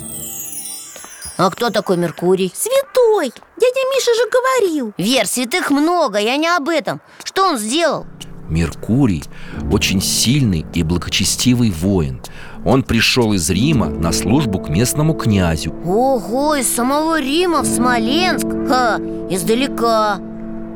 [1.38, 2.52] А кто такой Меркурий?
[2.54, 3.32] Святой!
[3.58, 4.92] Дядя Миша же говорил.
[4.96, 7.00] Вер, святых много, я не об этом.
[7.22, 8.06] Что он сделал?
[8.48, 9.24] Меркурий
[9.70, 12.20] очень сильный и благочестивый воин.
[12.64, 15.74] Он пришел из Рима на службу к местному князю.
[15.85, 18.46] Ого, из самого Рима в Смоленск?
[18.68, 18.98] Ха,
[19.31, 20.18] издалека.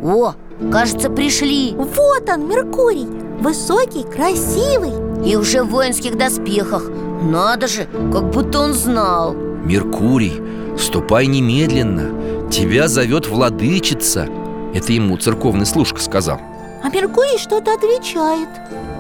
[0.03, 0.35] О,
[0.71, 1.75] кажется, пришли.
[1.75, 3.07] Вот он, Меркурий.
[3.41, 4.93] Высокий, красивый.
[5.29, 6.91] И уже в воинских доспехах.
[7.23, 9.35] Надо же, как будто он знал.
[9.35, 10.41] Меркурий,
[10.79, 12.49] ступай немедленно.
[12.51, 14.29] Тебя зовет владычица.
[14.75, 16.41] Это ему церковный служка сказал
[16.83, 18.49] А Меркурий что-то отвечает.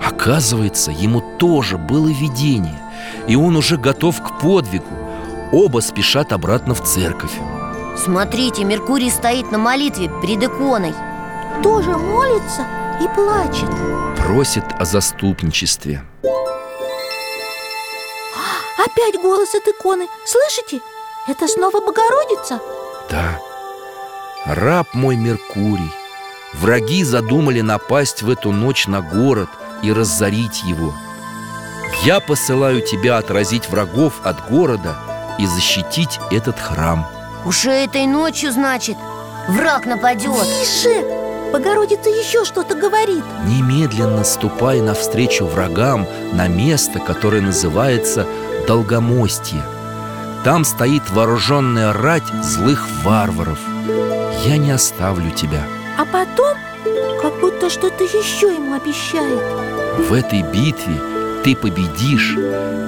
[0.05, 2.79] Оказывается, ему тоже было видение
[3.27, 4.87] И он уже готов к подвигу.
[5.53, 7.33] Оба спешат обратно в церковь.
[7.97, 10.95] Смотрите, Меркурий стоит на молитве перед иконой.
[11.62, 12.66] Тоже молится
[13.03, 13.69] и плачет.
[14.16, 16.03] Просит о заступничестве.
[18.79, 20.07] Опять голос от иконы.
[20.25, 20.81] Слышите?
[21.29, 22.61] Это снова Богородица?
[23.11, 23.38] Да,
[24.47, 25.93] раб мой Меркурий
[26.52, 29.48] Враги задумали напасть в эту ночь на город
[29.82, 30.92] и разорить его.
[32.04, 34.96] Я посылаю тебя отразить врагов от города
[35.38, 37.06] и защитить этот храм.
[37.44, 38.96] Уже этой ночью, значит,
[39.48, 40.44] враг нападет.
[40.44, 41.04] Тише!
[41.52, 43.24] Богородица еще что-то говорит.
[43.44, 48.26] Немедленно ступай навстречу врагам на место, которое называется
[48.68, 49.62] Долгомостье.
[50.44, 53.58] Там стоит вооруженная рать злых варваров.
[54.44, 55.64] Я не оставлю тебя
[55.98, 56.57] А потом,
[57.20, 59.40] как будто что-то еще ему обещает.
[59.98, 61.00] В этой битве
[61.44, 62.37] ты победишь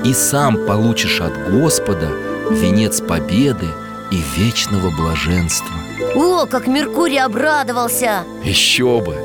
[0.04, 2.08] и сам получишь от Господа
[2.50, 3.68] венец победы
[4.10, 5.74] и вечного блаженства.
[6.14, 8.24] О, как Меркурий обрадовался!
[8.44, 9.16] Еще бы!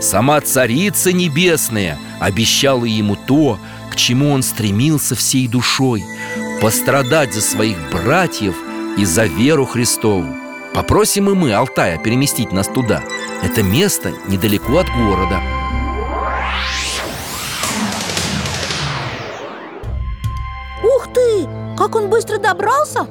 [0.00, 3.58] Сама Царица Небесная обещала ему то,
[3.90, 6.04] к чему он стремился всей душой
[6.60, 8.54] Пострадать за своих братьев
[8.96, 10.34] и за веру Христову
[10.76, 13.02] Попросим и мы Алтая переместить нас туда.
[13.42, 15.40] Это место недалеко от города.
[20.84, 21.48] Ух ты!
[21.78, 23.06] Как он быстро добрался?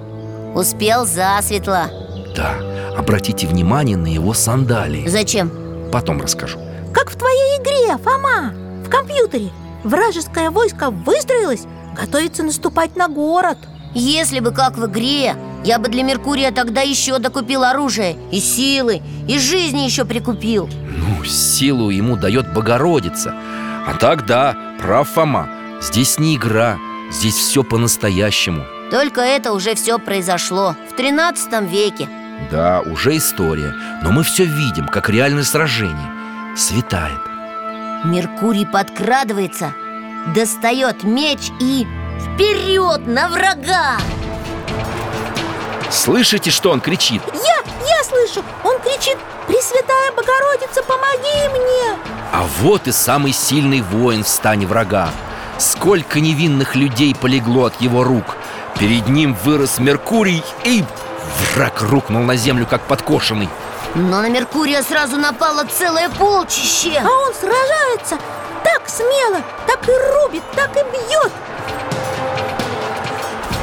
[0.53, 1.89] Успел засветло.
[2.35, 2.55] Да,
[2.95, 5.07] обратите внимание на его сандалии.
[5.07, 5.51] Зачем?
[5.91, 6.59] Потом расскажу.
[6.93, 8.53] Как в твоей игре, Фома!
[8.85, 9.49] В компьютере.
[9.83, 13.57] Вражеское войско выстроилось Готовится наступать на город.
[13.93, 19.01] Если бы как в игре Я бы для Меркурия тогда еще докупил оружие И силы,
[19.27, 20.69] и жизни еще прикупил.
[20.97, 23.33] Ну, силу ему дает Богородица.
[23.87, 25.49] А так да, прав Фома.
[25.81, 26.77] Здесь не игра,
[27.11, 28.63] здесь все по-настоящему.
[28.91, 32.07] Только это уже все произошло В 13 веке.
[32.51, 33.73] Да, уже история
[34.03, 36.11] Но мы все видим, как реальное сражение
[36.55, 37.19] Светает.
[38.03, 39.73] Меркурий подкрадывается
[40.35, 41.87] Достает меч и...
[42.19, 43.97] Вперед на врага!
[45.91, 47.21] Слышите, что он кричит?
[47.33, 49.17] Я, я слышу, он кричит
[49.47, 51.97] Пресвятая Богородица, помоги мне!
[52.31, 55.09] А вот и самый сильный воин в стане врага.
[55.57, 58.35] Сколько невинных людей полегло от его рук.
[58.79, 60.83] Перед ним вырос Меркурий и...
[61.53, 63.49] Враг рухнул на землю, как подкошенный.
[63.93, 66.99] Но на Меркурия сразу напало целое полчище.
[66.99, 68.17] А он сражается
[68.63, 71.31] так смело, так и рубит, так и бьет.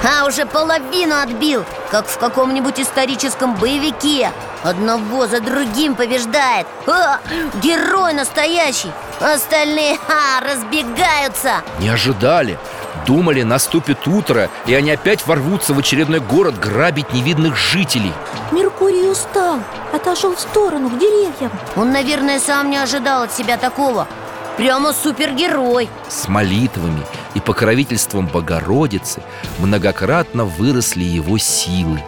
[0.04, 4.32] А уже половину отбил, как в каком-нибудь историческом боевике.
[4.62, 6.66] Одного за другим побеждает.
[6.86, 7.20] Ха!
[7.62, 8.90] Герой настоящий.
[9.20, 11.60] Остальные ха, разбегаются.
[11.80, 12.58] Не ожидали.
[13.06, 18.12] Думали, наступит утро, и они опять ворвутся в очередной город грабить невидных жителей.
[18.52, 19.58] Меркурий устал,
[19.92, 21.50] отошел в сторону, к деревьям.
[21.76, 24.08] Он, наверное, сам не ожидал от себя такого.
[24.56, 25.90] Прямо супергерой.
[26.08, 27.02] С молитвами
[27.34, 29.22] и покровительством Богородицы
[29.58, 32.02] Многократно выросли его силы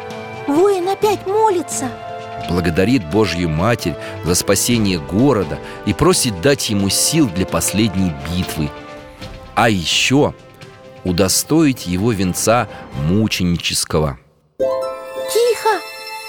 [0.47, 1.91] Воин опять молится
[2.49, 8.71] Благодарит Божью Матерь за спасение города И просит дать ему сил для последней битвы
[9.55, 10.35] А еще
[11.05, 12.69] удостоить его венца
[13.07, 14.19] мученического
[14.59, 15.81] Тихо!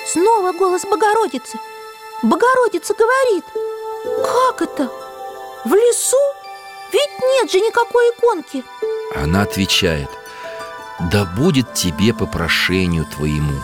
[0.08, 1.58] Снова голос Богородицы
[2.24, 3.44] Богородица говорит
[4.24, 4.90] Как это?
[5.66, 6.35] В лесу?
[6.96, 8.64] Ведь нет же никакой иконки.
[9.22, 10.08] Она отвечает
[11.12, 13.60] Да будет тебе по прошению твоему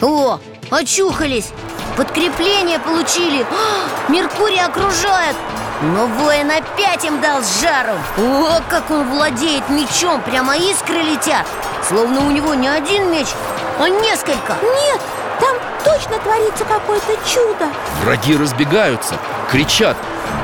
[0.00, 1.50] О, очухались.
[1.98, 3.44] Подкрепление получили.
[3.50, 5.36] А, Меркурий окружает.
[5.82, 10.22] Но воин опять им дал жару О, как он владеет мечом.
[10.22, 11.46] Прямо искры летят.
[11.86, 13.26] Словно у него не один меч,
[13.78, 14.56] а несколько.
[14.62, 15.00] Нет,
[15.40, 17.66] там точно творится какое-то чудо.
[18.02, 19.14] Враги разбегаются,
[19.50, 19.96] кричат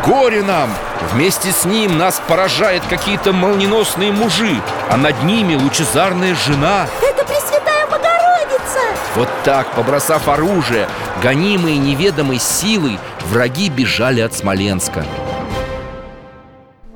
[0.05, 0.71] Горе нам!
[1.13, 7.87] Вместе с ним нас поражают какие-то молниеносные мужи А над ними лучезарная жена Это Пресвятая
[7.87, 8.81] Богородица!
[9.15, 10.89] Вот так, побросав оружие,
[11.23, 12.99] гонимые неведомой силой
[13.31, 15.05] Враги бежали от Смоленска.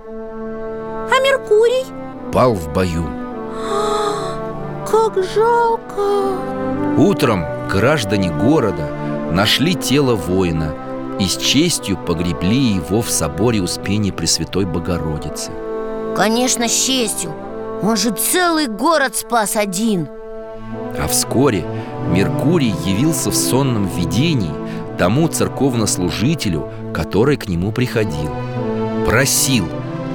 [0.07, 1.87] А Меркурий?
[2.33, 3.09] Пал в бою.
[4.87, 6.37] Как жалко!
[6.99, 8.91] Утром граждане города
[9.31, 10.75] нашли тело воина
[11.21, 15.51] И с честью погребли его в соборе Успения Пресвятой Богородицы.
[16.17, 17.33] Конечно, с честью.
[17.83, 20.09] Он же целый город спас один.
[20.99, 21.65] А вскоре
[22.11, 24.55] Меркурий явился в сонном видении
[24.97, 28.31] тому церковнослужителю, который к нему приходил.
[29.07, 29.67] Просил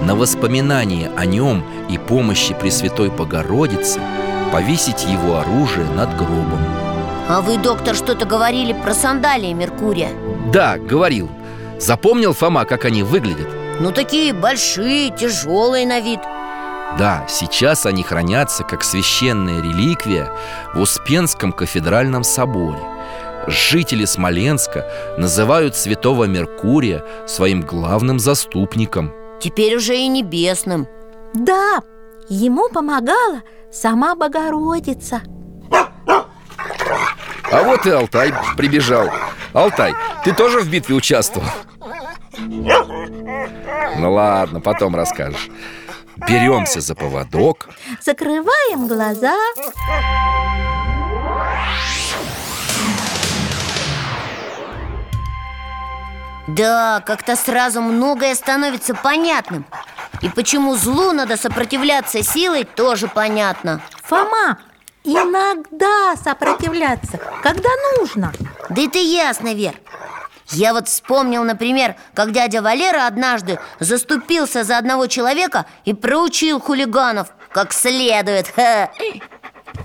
[0.05, 3.99] на воспоминание о нем и помощи Пресвятой Богородицы
[4.51, 6.82] повесить его оружие над гробом
[7.29, 10.09] А вы, доктор, что-то говорили про сандалии Меркурия?
[10.51, 11.29] Да, говорил.
[11.79, 13.47] Запомнил, Фома, как они выглядят?
[13.79, 16.19] Ну, такие большие, тяжелые на вид.
[16.99, 20.31] Да, сейчас они хранятся как священная реликвия
[20.75, 22.79] в Успенском кафедральном соборе.
[23.47, 29.11] Жители Смоленска называют святого Меркурия своим главным заступником.
[29.39, 30.87] Теперь уже и небесным.
[31.33, 31.81] Да,
[32.29, 33.41] ему помогала
[33.71, 35.21] сама Богородица
[37.53, 39.09] А вот и Алтай прибежал.
[39.53, 39.93] Алтай,
[40.23, 41.47] ты тоже в битве участвовал?
[42.39, 45.49] Ну ладно, потом расскажешь.
[46.27, 47.69] Беремся за поводок.
[48.01, 49.37] Закрываем глаза.
[56.47, 59.63] Да, как-то сразу многое становится понятным.
[60.21, 63.79] И почему злу надо сопротивляться силой, тоже понятно.
[64.03, 64.57] Фома,
[65.03, 68.33] иногда сопротивляться, когда нужно
[68.69, 69.73] Да это ясно, Вер
[70.49, 77.29] Я вот вспомнил, например, как дядя Валера однажды заступился за одного человека и проучил хулиганов
[77.51, 78.91] как следует Ха.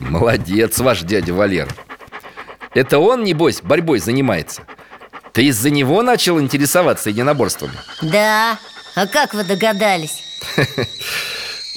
[0.00, 1.68] Молодец ваш дядя Валер
[2.74, 4.62] Это он, небось, борьбой занимается?
[5.32, 7.74] Ты из-за него начал интересоваться единоборствами?
[8.02, 8.58] Да,
[8.94, 10.22] а как вы догадались?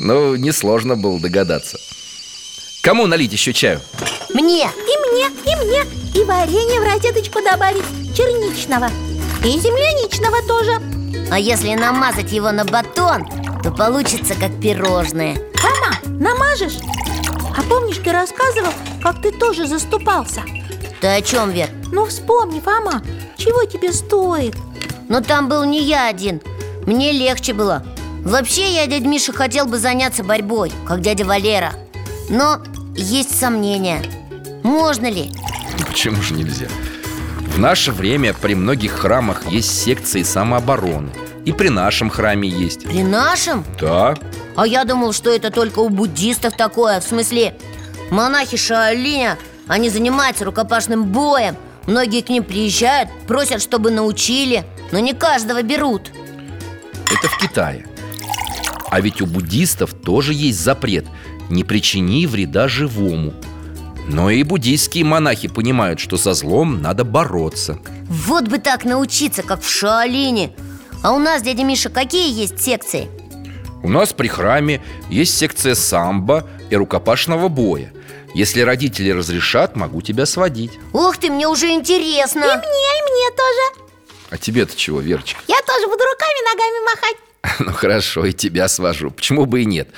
[0.03, 1.77] Ну, несложно было догадаться
[2.81, 3.79] Кому налить еще чаю?
[4.33, 4.63] Мне!
[4.63, 5.83] И мне, и мне
[6.15, 8.89] И варенье в розеточку добавить черничного
[9.45, 10.81] И земляничного тоже
[11.29, 13.27] А если намазать его на батон,
[13.61, 16.79] то получится как пирожное Мама, намажешь?
[17.55, 18.73] А помнишь, ты рассказывал,
[19.03, 20.41] как ты тоже заступался?
[21.01, 21.69] Ты о чем, Вер?
[21.91, 23.03] Ну вспомни, Фома,
[23.37, 24.55] чего тебе стоит?
[25.07, 26.41] Но там был не я один
[26.87, 27.85] Мне легче было
[28.23, 31.73] Вообще я, дядя Миша, хотел бы заняться борьбой, как дядя Валера
[32.29, 32.61] Но
[32.95, 34.03] есть сомнения.
[34.63, 35.31] Можно ли?
[35.87, 36.67] Почему же нельзя?
[37.47, 41.09] В наше время при многих храмах есть секции самообороны.
[41.45, 42.83] И при нашем храме есть.
[42.83, 43.65] При нашем?
[43.79, 44.15] Да,
[44.55, 46.99] А я думал, что это только у буддистов такое.
[46.99, 47.55] В смысле,
[48.11, 49.37] монахи Шаолиня
[49.67, 51.55] Они занимаются рукопашным боем.
[51.87, 56.11] Многие к ним приезжают, просят, чтобы научили Но не каждого берут.
[57.11, 57.87] Это в Китае.
[58.89, 61.05] А ведь у буддистов тоже есть запрет
[61.51, 63.33] Не причини вреда живому
[64.07, 67.77] Но и буддийские монахи понимают, что со злом надо бороться.
[68.07, 70.55] Вот бы так научиться, как в Шаолине.
[71.03, 73.09] А у нас, дядя Миша, какие есть секции?
[73.83, 77.91] У нас при храме есть секция самбо и рукопашного боя.
[78.33, 80.71] Если родители разрешат, могу тебя сводить.
[80.93, 82.39] Ух ты, мне уже интересно.
[82.39, 83.91] И мне, и мне тоже.
[84.29, 85.41] А тебе-то чего, Верочка?
[85.47, 87.17] Я тоже буду руками, ногами махать.
[87.59, 89.11] Ну хорошо, и тебя свожу.
[89.11, 89.89] Почему бы и нет?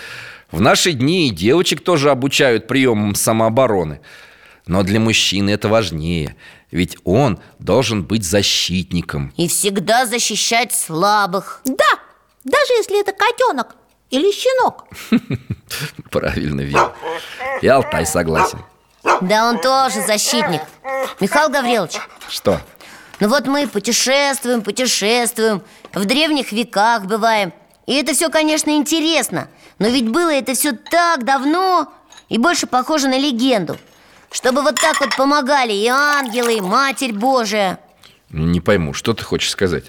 [0.54, 4.01] В наши дни и девочек тоже обучают приемам самообороны.
[4.68, 6.36] Но для мужчины это важнее
[6.70, 9.34] Ведь он должен быть защитником.
[9.36, 11.62] И всегда защищать слабых.
[11.66, 11.99] Да,
[12.43, 13.76] даже если это котенок
[14.12, 14.86] или щенок.
[16.12, 16.93] Правильно, Вер
[17.64, 18.60] И Алтай согласен.
[19.22, 20.62] Да он тоже защитник.
[21.20, 21.97] Михаил Гаврилович,
[22.30, 22.62] Что?
[23.20, 25.64] ну вот мы путешествуем, путешествуем.
[25.95, 27.54] В древних веках бываем.
[27.88, 29.47] И это все, конечно, интересно
[29.80, 31.92] Но ведь было это все так давно
[32.30, 33.78] И больше похоже на легенду
[34.32, 37.80] Чтобы вот так вот помогали и ангелы, и Матерь Божия
[38.30, 39.86] Не пойму, что ты хочешь сказать?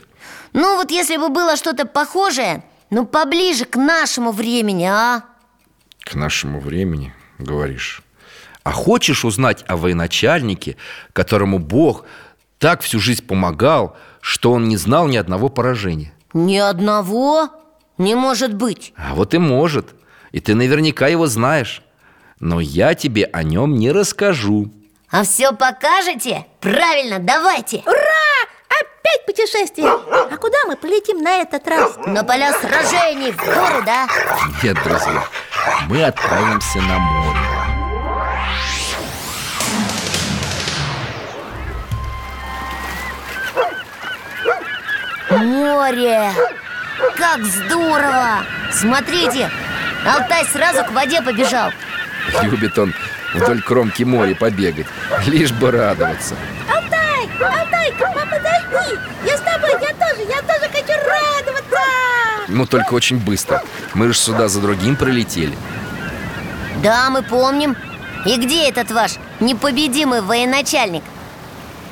[0.52, 5.24] Ну вот если бы было что-то похожее Ну поближе к нашему времени, а?
[6.00, 8.02] К нашему времени, говоришь
[8.62, 10.76] А хочешь узнать о военачальнике,
[11.12, 12.04] которому Бог
[12.58, 16.14] так всю жизнь помогал, что он не знал ни одного поражения?
[16.32, 17.50] Ни одного?
[17.98, 19.94] Не может быть А вот и может
[20.32, 21.82] И ты наверняка его знаешь
[22.40, 24.70] Но я тебе о нем не расскажу
[25.10, 26.46] А все покажете?
[26.60, 28.48] Правильно, давайте Ура!
[28.68, 31.96] Опять путешествие А куда мы полетим на этот раз?
[32.06, 34.08] На поля сражений, в горы, да?
[34.62, 35.24] Нет, друзья,
[35.88, 37.40] мы отправимся на море
[45.30, 46.30] Море!
[47.16, 48.44] Как здорово!
[48.70, 49.50] Смотрите,
[50.04, 51.70] Алтай сразу к воде побежал.
[52.42, 52.94] Любит он
[53.34, 54.86] вдоль кромки моря побегать
[55.26, 56.36] Лишь бы радоваться.
[56.68, 58.98] Алтай, Алтай, папа, подожди!
[59.24, 61.80] Я с тобой, я тоже, я тоже хочу радоваться!
[62.48, 63.62] Ну, только очень быстро.
[63.94, 65.56] Мы же сюда за другим прилетели.
[66.82, 67.76] Да, мы помним.
[68.26, 71.02] И где этот ваш непобедимый военачальник?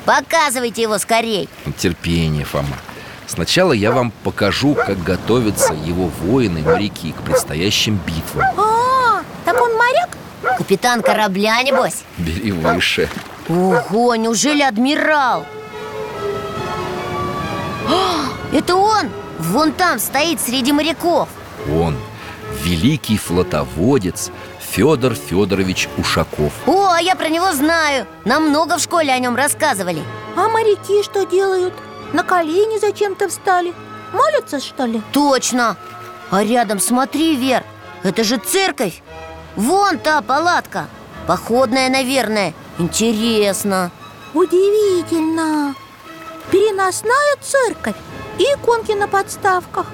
[0.05, 1.49] Показывайте его скорей.
[1.77, 2.77] Терпение, Фома
[3.33, 9.59] Сначала я вам покажу, как готовятся его воины и моряки к предстоящим битвам А, так
[9.59, 10.15] он моряк?
[10.59, 12.03] Капитан корабля, небось?
[12.19, 13.09] Бери выше
[13.49, 15.47] Ого, неужели адмирал?
[17.89, 19.09] А, это он!
[19.39, 21.27] Вон там стоит среди моряков
[21.67, 21.97] Он,
[22.63, 24.29] великий флотоводец
[24.59, 29.35] Федор Федорович Ушаков О, а я про него знаю Нам много в школе о нем
[29.35, 30.03] рассказывали
[30.35, 31.73] А моряки что делают?
[32.13, 33.73] На колени зачем-то встали.
[34.13, 35.01] Молятся, что ли?
[35.11, 35.75] Точно!
[36.29, 37.63] А рядом, смотри, Вер,
[38.03, 39.01] это же церковь.
[39.55, 40.87] Вон та палатка.
[41.27, 42.53] Походная, наверное.
[42.77, 43.91] Интересно.
[44.33, 45.75] Удивительно.
[46.51, 47.95] Переносная церковь.
[48.37, 49.87] И иконки на подставках.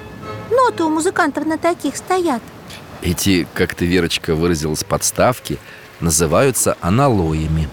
[0.50, 2.42] Ноты у музыкантов на таких стоят.
[3.02, 5.58] Эти, как ты, Верочка, выразилась, подставки
[6.00, 7.68] Называются аналоями.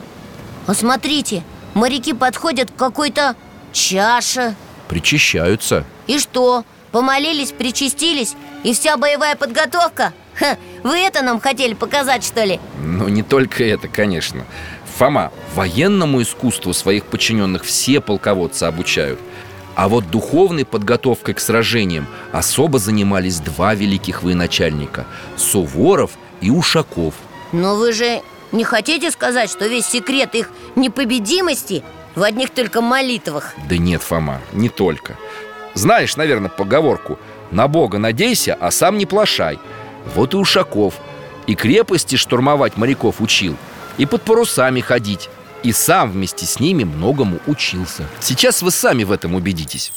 [0.65, 1.43] А смотрите,
[1.73, 3.37] моряки подходят к какой-то
[3.71, 4.55] чаше
[4.87, 5.83] Причащаются.
[6.07, 10.13] И что, помолились, причастились И вся боевая подготовка?
[10.35, 12.59] Ха, вы это нам хотели показать, что ли?
[12.81, 14.45] Но не только это, конечно.
[14.97, 19.19] Фома, военному искусству своих подчиненных все полководцы обучают.
[19.75, 25.05] А вот духовной подготовкой к сражениям особо занимались два великих военачальника
[25.35, 26.11] Суворов
[26.41, 27.13] и Ушаков.
[27.51, 31.83] Но вы же Не хотите сказать, что весь секрет их непобедимости
[32.17, 33.53] в одних только молитвах?
[33.69, 35.15] Да нет, Фома, не только.
[35.75, 37.19] Знаешь, наверное, поговорку
[37.51, 39.59] «На Бога надейся, а сам не плашай»
[40.15, 40.95] Вот и Ушаков.
[41.45, 43.55] И крепости штурмовать моряков учил
[43.97, 45.29] И под парусами ходить
[45.63, 48.03] И сам вместе с ними многому учился.
[48.19, 49.93] Сейчас вы сами в этом убедитесь.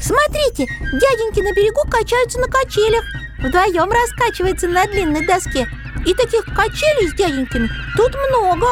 [0.00, 3.04] Смотрите, дяденьки на берегу качаются на качелях.
[3.40, 5.68] Вдвоем раскачивается на длинной доске.
[6.06, 8.66] И таких качелей с дяденьками тут много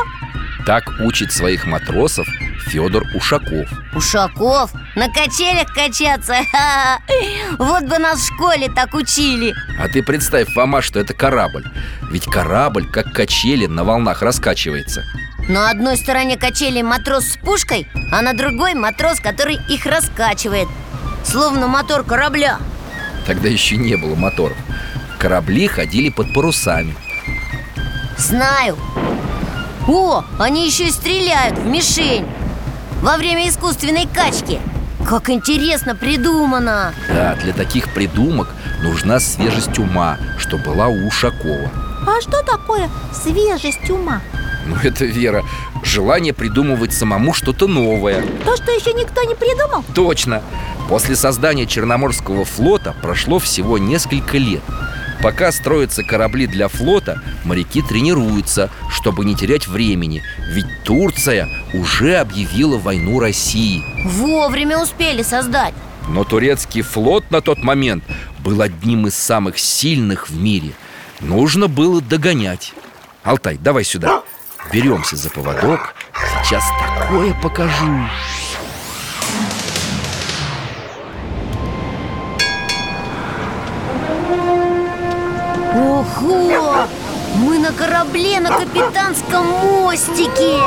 [0.66, 2.26] Так учит своих матросов
[2.66, 3.68] Федор Ушаков.
[3.94, 4.72] Ушаков?
[4.96, 6.34] На качелях качаться?
[7.58, 9.54] Вот бы нас в школе так учили.
[9.78, 11.64] А ты представь, Фома, что это корабль.
[12.10, 15.04] Ведь корабль, как качели, на волнах раскачивается.
[15.48, 20.66] На одной стороне качели матрос с пушкой А на другой матрос, который их раскачивает.
[21.24, 22.58] Словно мотор корабля.
[23.24, 24.56] Тогда еще не было моторов.
[25.18, 26.96] Корабли ходили под парусами.
[28.18, 28.76] Знаю
[29.88, 32.26] О, они еще и стреляют в мишень
[33.02, 34.58] Во время искусственной качки
[35.06, 38.48] Как интересно придумано Да, для таких придумок
[38.82, 41.70] нужна свежесть ума, что была у Ушакова
[42.06, 44.20] А что такое свежесть ума?
[44.66, 45.44] Ну это, Вера,
[45.84, 49.84] желание придумывать самому что-то новое То, что еще никто не придумал?
[49.94, 50.42] Точно!
[50.88, 54.62] После создания Черноморского флота прошло всего несколько лет
[55.22, 60.22] Пока строятся корабли для флота, моряки тренируются, чтобы не терять времени.
[60.50, 63.84] Ведь Турция уже объявила войну России.
[64.04, 65.74] Вовремя успели создать.
[66.08, 68.04] Но турецкий флот на тот момент
[68.38, 70.72] был одним из самых сильных в мире.
[71.20, 72.74] Нужно было догонять.
[73.24, 74.22] Алтай, давай сюда.
[74.72, 75.94] Беремся за поводок.
[76.44, 76.64] Сейчас
[76.98, 78.00] такое покажу
[86.20, 86.86] Ого!
[87.36, 90.60] Мы на корабле на капитанском мостике.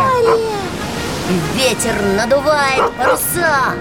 [1.55, 3.73] Ветер надувает паруса.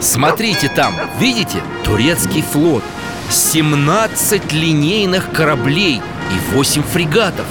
[0.00, 1.62] Смотрите там, видите?
[1.84, 2.82] Турецкий флот.
[3.30, 7.46] 17 линейных кораблей и 8 фрегатов.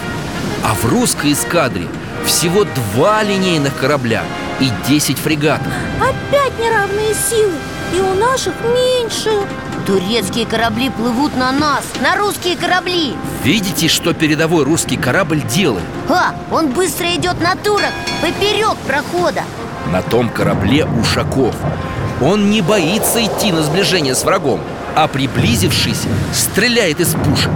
[0.63, 1.87] А в русской эскадре
[2.25, 4.23] всего два линейных корабля
[4.59, 5.73] и 10 фрегатов.
[5.99, 7.53] Опять неравные силы.
[7.95, 9.31] И у наших меньше
[9.85, 13.15] Турецкие корабли плывут на нас, на русские корабли.
[13.43, 15.83] Видите, что передовой русский корабль делает?
[16.07, 19.41] А, он быстро идет на турок, поперек прохода.
[19.91, 21.53] На том корабле Ушаков.
[22.21, 24.61] Он не боится идти на сближение с врагом
[24.95, 27.51] А приблизившись, стреляет из пушек.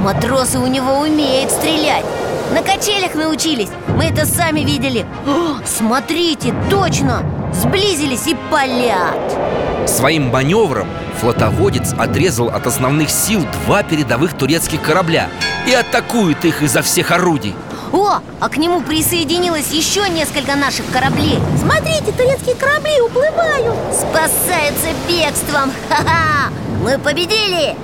[0.00, 2.04] Матросы у него умеют стрелять.
[2.52, 5.06] На качелях научились, мы это сами видели.
[5.24, 10.88] О, Смотрите, точно, сблизились и палят Своим маневром
[11.18, 15.28] флотоводец отрезал от основных сил два передовых турецких корабля
[15.66, 17.54] И атакует их изо всех орудий.
[17.92, 21.38] О, а к нему присоединилось еще несколько наших кораблей.
[21.60, 23.76] Смотрите, турецкие корабли уплывают.
[23.92, 25.72] Спасаются бегством.
[25.88, 26.52] Ха-ха!
[26.84, 27.74] Мы победили!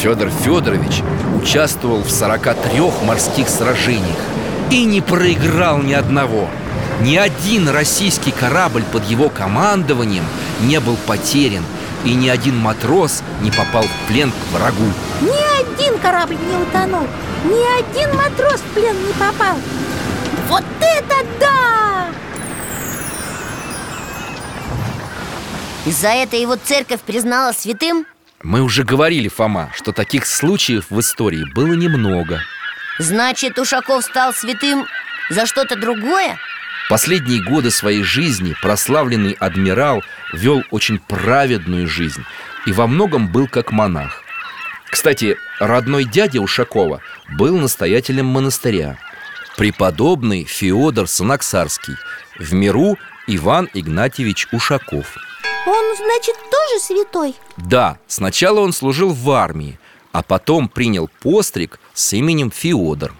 [0.00, 1.02] Федор Федорович
[1.42, 4.18] участвовал в 43 морских сражениях
[4.70, 6.48] И не проиграл ни одного
[7.00, 10.24] Ни один российский корабль под его командованием
[10.62, 11.62] не был потерян
[12.04, 14.86] И ни один матрос не попал в плен к врагу
[15.20, 17.06] Ни один корабль не утонул
[17.44, 19.56] Ни один матрос в плен не попал
[20.48, 22.08] Вот это да!
[25.84, 28.06] И за это его церковь признала святым?
[28.42, 32.40] Мы уже говорили, Фома, что таких случаев в истории было немного
[32.98, 34.86] Значит, Ушаков стал святым
[35.28, 36.38] за что-то другое?
[36.88, 42.24] Последние годы своей жизни прославленный адмирал вел очень праведную жизнь
[42.64, 44.22] и во многом был как монах.
[44.88, 47.00] Кстати, родной дядя Ушакова
[47.36, 48.98] был настоятелем монастыря.
[49.56, 51.94] Преподобный Феодор Санаксарский,
[52.38, 55.16] в миру Иван Игнатьевич Ушаков.
[55.66, 57.34] Он, значит, тоже святой?
[57.56, 59.80] Да, сначала он служил в армии,
[60.12, 63.12] а потом принял постриг с именем Феодор.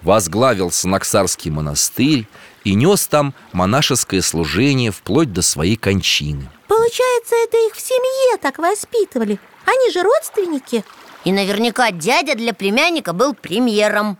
[0.00, 2.26] Возглавил Санаксарский монастырь
[2.64, 6.48] и нес там монашеское служение вплоть до своей кончины.
[6.68, 9.38] Получается, это их в семье так воспитывали.
[9.66, 10.84] Они же родственники.
[11.24, 14.18] И наверняка дядя для племянника был премьером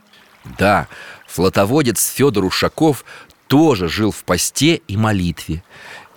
[0.57, 0.87] Да,
[1.27, 3.03] флотоводец Федор Ушаков
[3.47, 5.63] тоже жил в посте и молитве.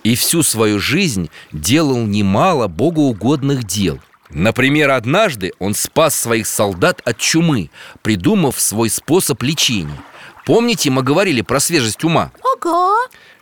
[0.03, 3.99] И всю свою жизнь делал немало богоугодных дел.
[4.29, 7.69] Например, однажды он спас своих солдат от чумы,
[8.01, 10.01] придумав свой способ лечения
[10.47, 12.31] Помните, мы говорили про свежесть ума?
[12.41, 12.95] Ага.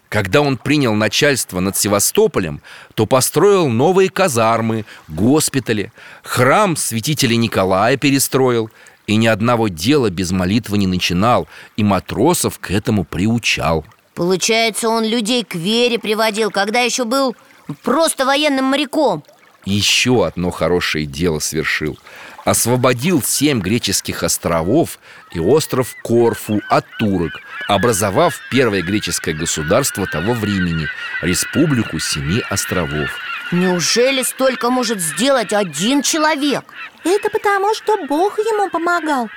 [0.10, 2.62] Когда он принял начальство над Севастополем,
[2.96, 5.92] то построил новые казармы, госпитали,
[6.24, 8.72] храм святителя Николая перестроил.
[9.06, 11.48] И ни одного дела без молитвы не начинал
[11.78, 13.86] И матросов к этому приучал.
[14.16, 17.36] Получается, он людей к вере приводил, когда еще был
[17.84, 19.24] просто военным моряком.
[19.64, 22.00] Еще одно хорошее дело совершил
[22.46, 25.00] Освободил семь греческих островов
[25.32, 27.34] и остров Корфу от турок
[27.68, 30.86] Образовав первое греческое государство того времени
[31.24, 33.10] Республику Семи островов
[33.52, 36.64] Неужели столько может сделать один человек?
[37.04, 39.28] Это потому, что Бог ему помогал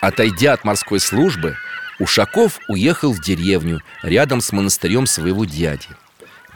[0.00, 1.56] Отойдя от морской службы,
[1.98, 5.88] Ушаков уехал в деревню рядом с монастырем своего дяди.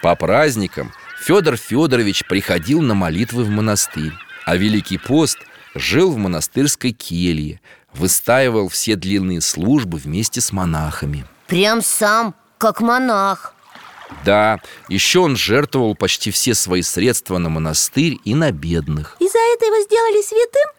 [0.00, 4.12] По праздникам Федор Федорович приходил на молитвы в монастырь,
[4.44, 5.38] а Великий пост
[5.74, 7.60] жил в монастырской келье,
[7.94, 11.24] выстаивал все длинные службы вместе с монахами.
[11.46, 13.54] Прям сам, как монах
[14.24, 19.16] Да, еще он жертвовал почти все свои средства на монастырь и на бедных.
[19.20, 20.70] И за это его сделали святым?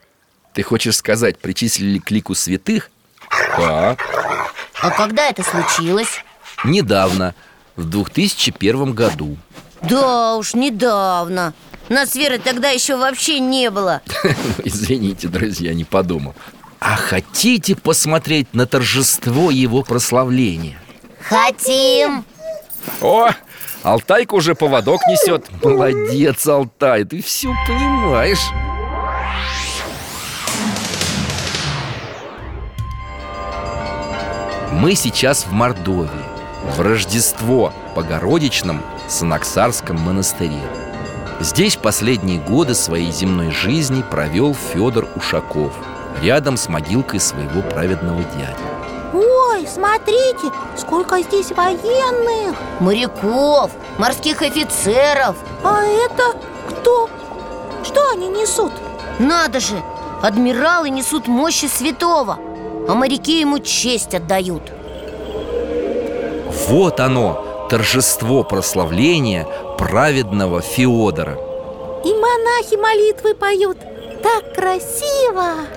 [0.54, 2.90] Ты хочешь сказать, причислили к лику святых?
[3.58, 3.98] Да,
[4.82, 6.24] А когда это случилось?
[6.64, 7.34] недавно,
[7.76, 9.38] в 2001 году.
[9.82, 11.54] Да уж, недавно
[11.94, 14.02] Нас Веры тогда еще вообще не было.
[14.64, 16.34] Извините, друзья, не подумал.
[16.80, 20.80] А хотите посмотреть на торжество его прославления?
[21.22, 22.26] Хотим.
[23.00, 23.30] О,
[23.84, 25.46] Алтайка уже поводок несет.
[25.64, 28.40] Молодец, Алтай, ты все понимаешь.
[34.72, 36.10] Мы сейчас в Мордовии
[36.76, 40.60] В Рождество Богородичном Санаксарском монастыре
[41.44, 45.74] Здесь последние годы своей земной жизни провел Федор Ушаков
[46.22, 48.56] Рядом с могилкой своего праведного дяди
[49.14, 55.36] Ой, смотрите, сколько здесь военных Моряков, морских офицеров
[55.66, 56.34] А это
[56.70, 57.10] кто?
[57.84, 58.72] Что они несут?
[59.20, 59.84] Надо же,
[60.22, 62.40] адмиралы несут мощи святого
[62.88, 64.64] А моряки ему честь отдают
[66.70, 69.46] Вот оно, торжество прославления
[69.78, 71.38] праведного Феодора.
[72.06, 73.78] И монахи молитвы поют.
[74.22, 75.68] Так красиво!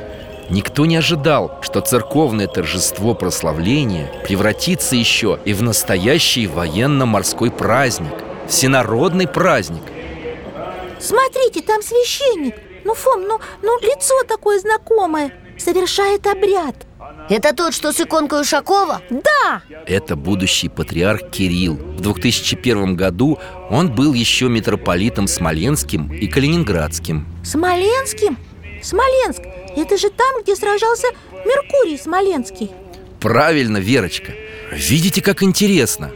[0.48, 8.12] Никто не ожидал, что церковное торжество прославления превратится еще и в настоящий военно-морской праздник
[8.48, 9.82] Всенародный праздник.
[11.00, 12.54] Смотрите, там священник.
[12.84, 15.32] Ну, Фом, ну, ну лицо такое знакомое.
[15.58, 16.76] Совершает обряд
[17.28, 19.02] Это тот, что с иконкой Ушакова?
[19.10, 21.74] Да, Это будущий патриарх Кирилл.
[21.74, 23.38] В 2001 году
[23.68, 27.26] он был еще митрополитом Смоленским и Калининградским.
[27.44, 28.36] Смоленским?
[28.82, 29.42] Смоленск,
[29.76, 31.08] это же там, где сражался
[31.44, 32.70] Меркурий Смоленский.
[33.20, 34.32] Правильно, Верочка.
[34.72, 36.12] Видите, как интересно?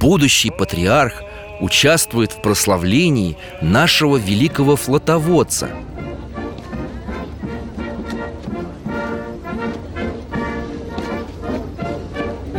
[0.00, 1.22] Будущий патриарх
[1.60, 5.70] участвует в прославлении нашего великого флотоводца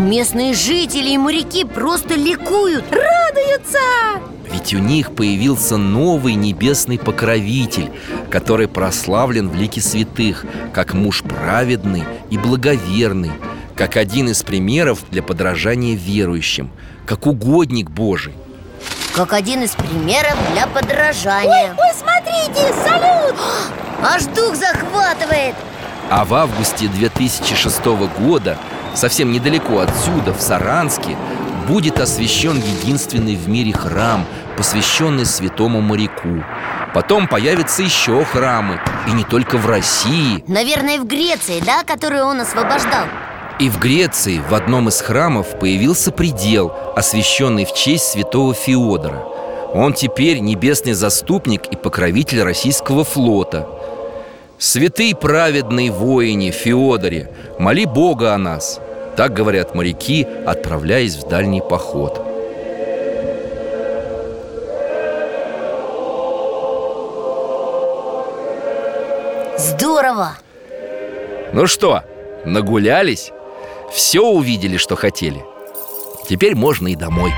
[0.06, 3.80] Местные жители и моряки просто ликуют Радуются!
[4.51, 7.89] Ведь у них появился новый небесный покровитель
[8.30, 13.32] Который прославлен в лике святых Как муж праведный и благоверный
[13.76, 16.70] Как один из примеров для подражания верующим
[17.08, 18.36] Как угодник Божий
[19.16, 23.36] Как один из примеров для подражания Ой, смотрите, салют!
[24.03, 25.56] Аж дух захватывает
[26.12, 27.84] А в августе 2006
[28.20, 28.60] года
[28.96, 31.18] Совсем недалеко отсюда, в Саранске
[31.68, 34.26] Будет освящен единственный в мире храм
[34.56, 36.43] Посвященный святому моряку.
[36.93, 40.43] Потом появятся еще храмы И не только в России.
[40.48, 43.06] Наверное, в Греции, да, которую он освобождал?
[43.60, 49.26] И в Греции в одном из храмов появился предел Освященный в честь святого Феодора.
[49.74, 53.68] Он теперь небесный заступник и покровитель российского флота.
[54.58, 57.30] Святый праведный воине Феодоре,
[57.60, 58.80] моли Бога о нас
[59.16, 62.22] Так говорят моряки, отправляясь в дальний поход
[69.57, 70.34] Здорово!
[71.53, 72.03] Ну что,
[72.43, 73.32] нагулялись?
[73.91, 75.45] Все увидели, что хотели
[76.28, 77.32] Теперь можно и домой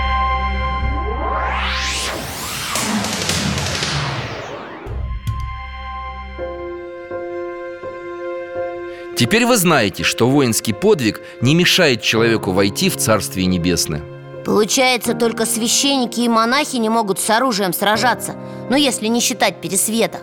[9.17, 14.03] Теперь вы знаете, что воинский подвиг не мешает человеку войти в Царствие Небесное
[14.45, 18.35] Получается, только священники и монахи не могут с оружием сражаться
[18.69, 20.19] Ну, если не считать пересвета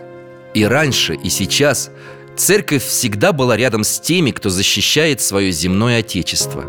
[0.53, 1.91] И раньше, и сейчас
[2.37, 6.63] церковь всегда была рядом с теми, кто защищает свое земное отечество.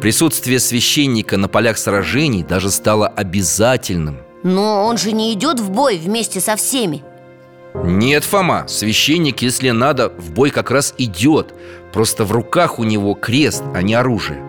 [0.00, 4.18] Присутствие священника на полях сражений даже стало обязательным.
[4.42, 7.04] Но он же не идет в бой вместе со всеми
[7.74, 11.54] Нет, Фома, священник, если надо, в бой как раз идет
[11.92, 14.42] Просто в руках у него крест, а не оружие.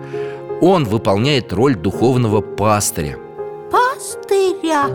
[0.61, 3.17] Он выполняет роль духовного пастыря.
[3.69, 4.87] Пастыря?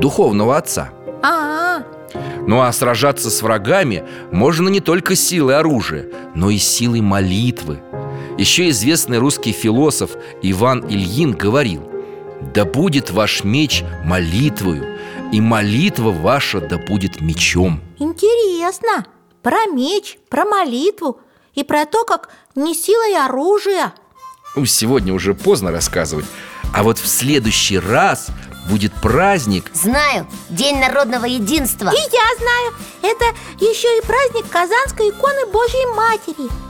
[0.00, 0.90] Духовного отца.
[1.22, 1.84] А, -а,
[2.46, 7.78] Ну а сражаться с врагами можно не только силой оружия, но и силой молитвы.
[8.36, 10.10] Еще известный русский философ
[10.42, 11.82] Иван Ильин говорил
[12.54, 14.95] Да будет ваш меч молитвою,
[15.32, 17.80] и молитва ваша да будет мечом.
[17.98, 19.06] Интересно.
[19.42, 21.20] Про меч, про молитву
[21.54, 23.94] И про то, как не силой оружия.
[24.56, 26.26] Ну, Сегодня уже поздно рассказывать.
[26.74, 28.28] А вот в следующий раз
[28.68, 29.70] будет праздник.
[29.72, 31.90] Знаю, День народного единства.
[31.90, 33.24] И я знаю, это
[33.60, 36.65] еще и праздник Казанской иконы Божьей Матери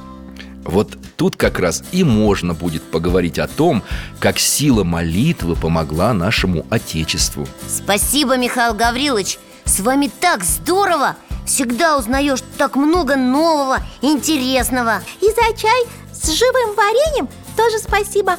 [0.66, 3.82] Вот тут как раз и можно будет поговорить о том,
[4.18, 7.46] как сила молитвы помогла нашему Отечеству.
[7.68, 9.38] Спасибо, Михаил Гаврилович.
[9.64, 11.16] С вами так здорово!
[11.46, 15.02] Всегда узнаешь так много нового, интересного.
[15.20, 18.36] И за чай с живым вареньем тоже спасибо.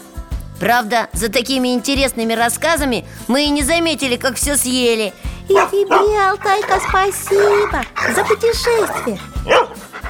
[0.60, 5.14] Правда, за такими интересными рассказами мы и не заметили, как все съели.
[5.48, 7.82] И тебе, Алтайка, спасибо
[8.14, 9.20] за путешествие.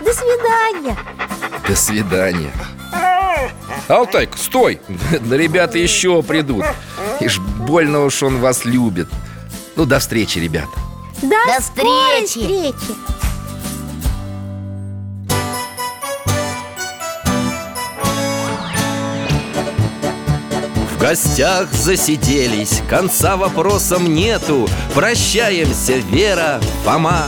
[0.01, 0.97] До свидания
[1.67, 2.51] До свидания.
[3.87, 4.81] Алтайка, стой!
[5.21, 6.65] Да ребята еще придут.
[7.19, 9.07] Ишь, больно уж он вас любит.
[9.75, 10.69] Ну, до встречи, ребята.
[11.21, 12.27] До, До встречи.
[12.27, 12.95] встречи.
[20.91, 24.67] В гостях засиделись, конца вопросам нету.
[24.93, 27.27] Прощаемся, Вера, Фома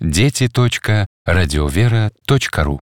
[0.00, 2.80] дети.радиовера.ру.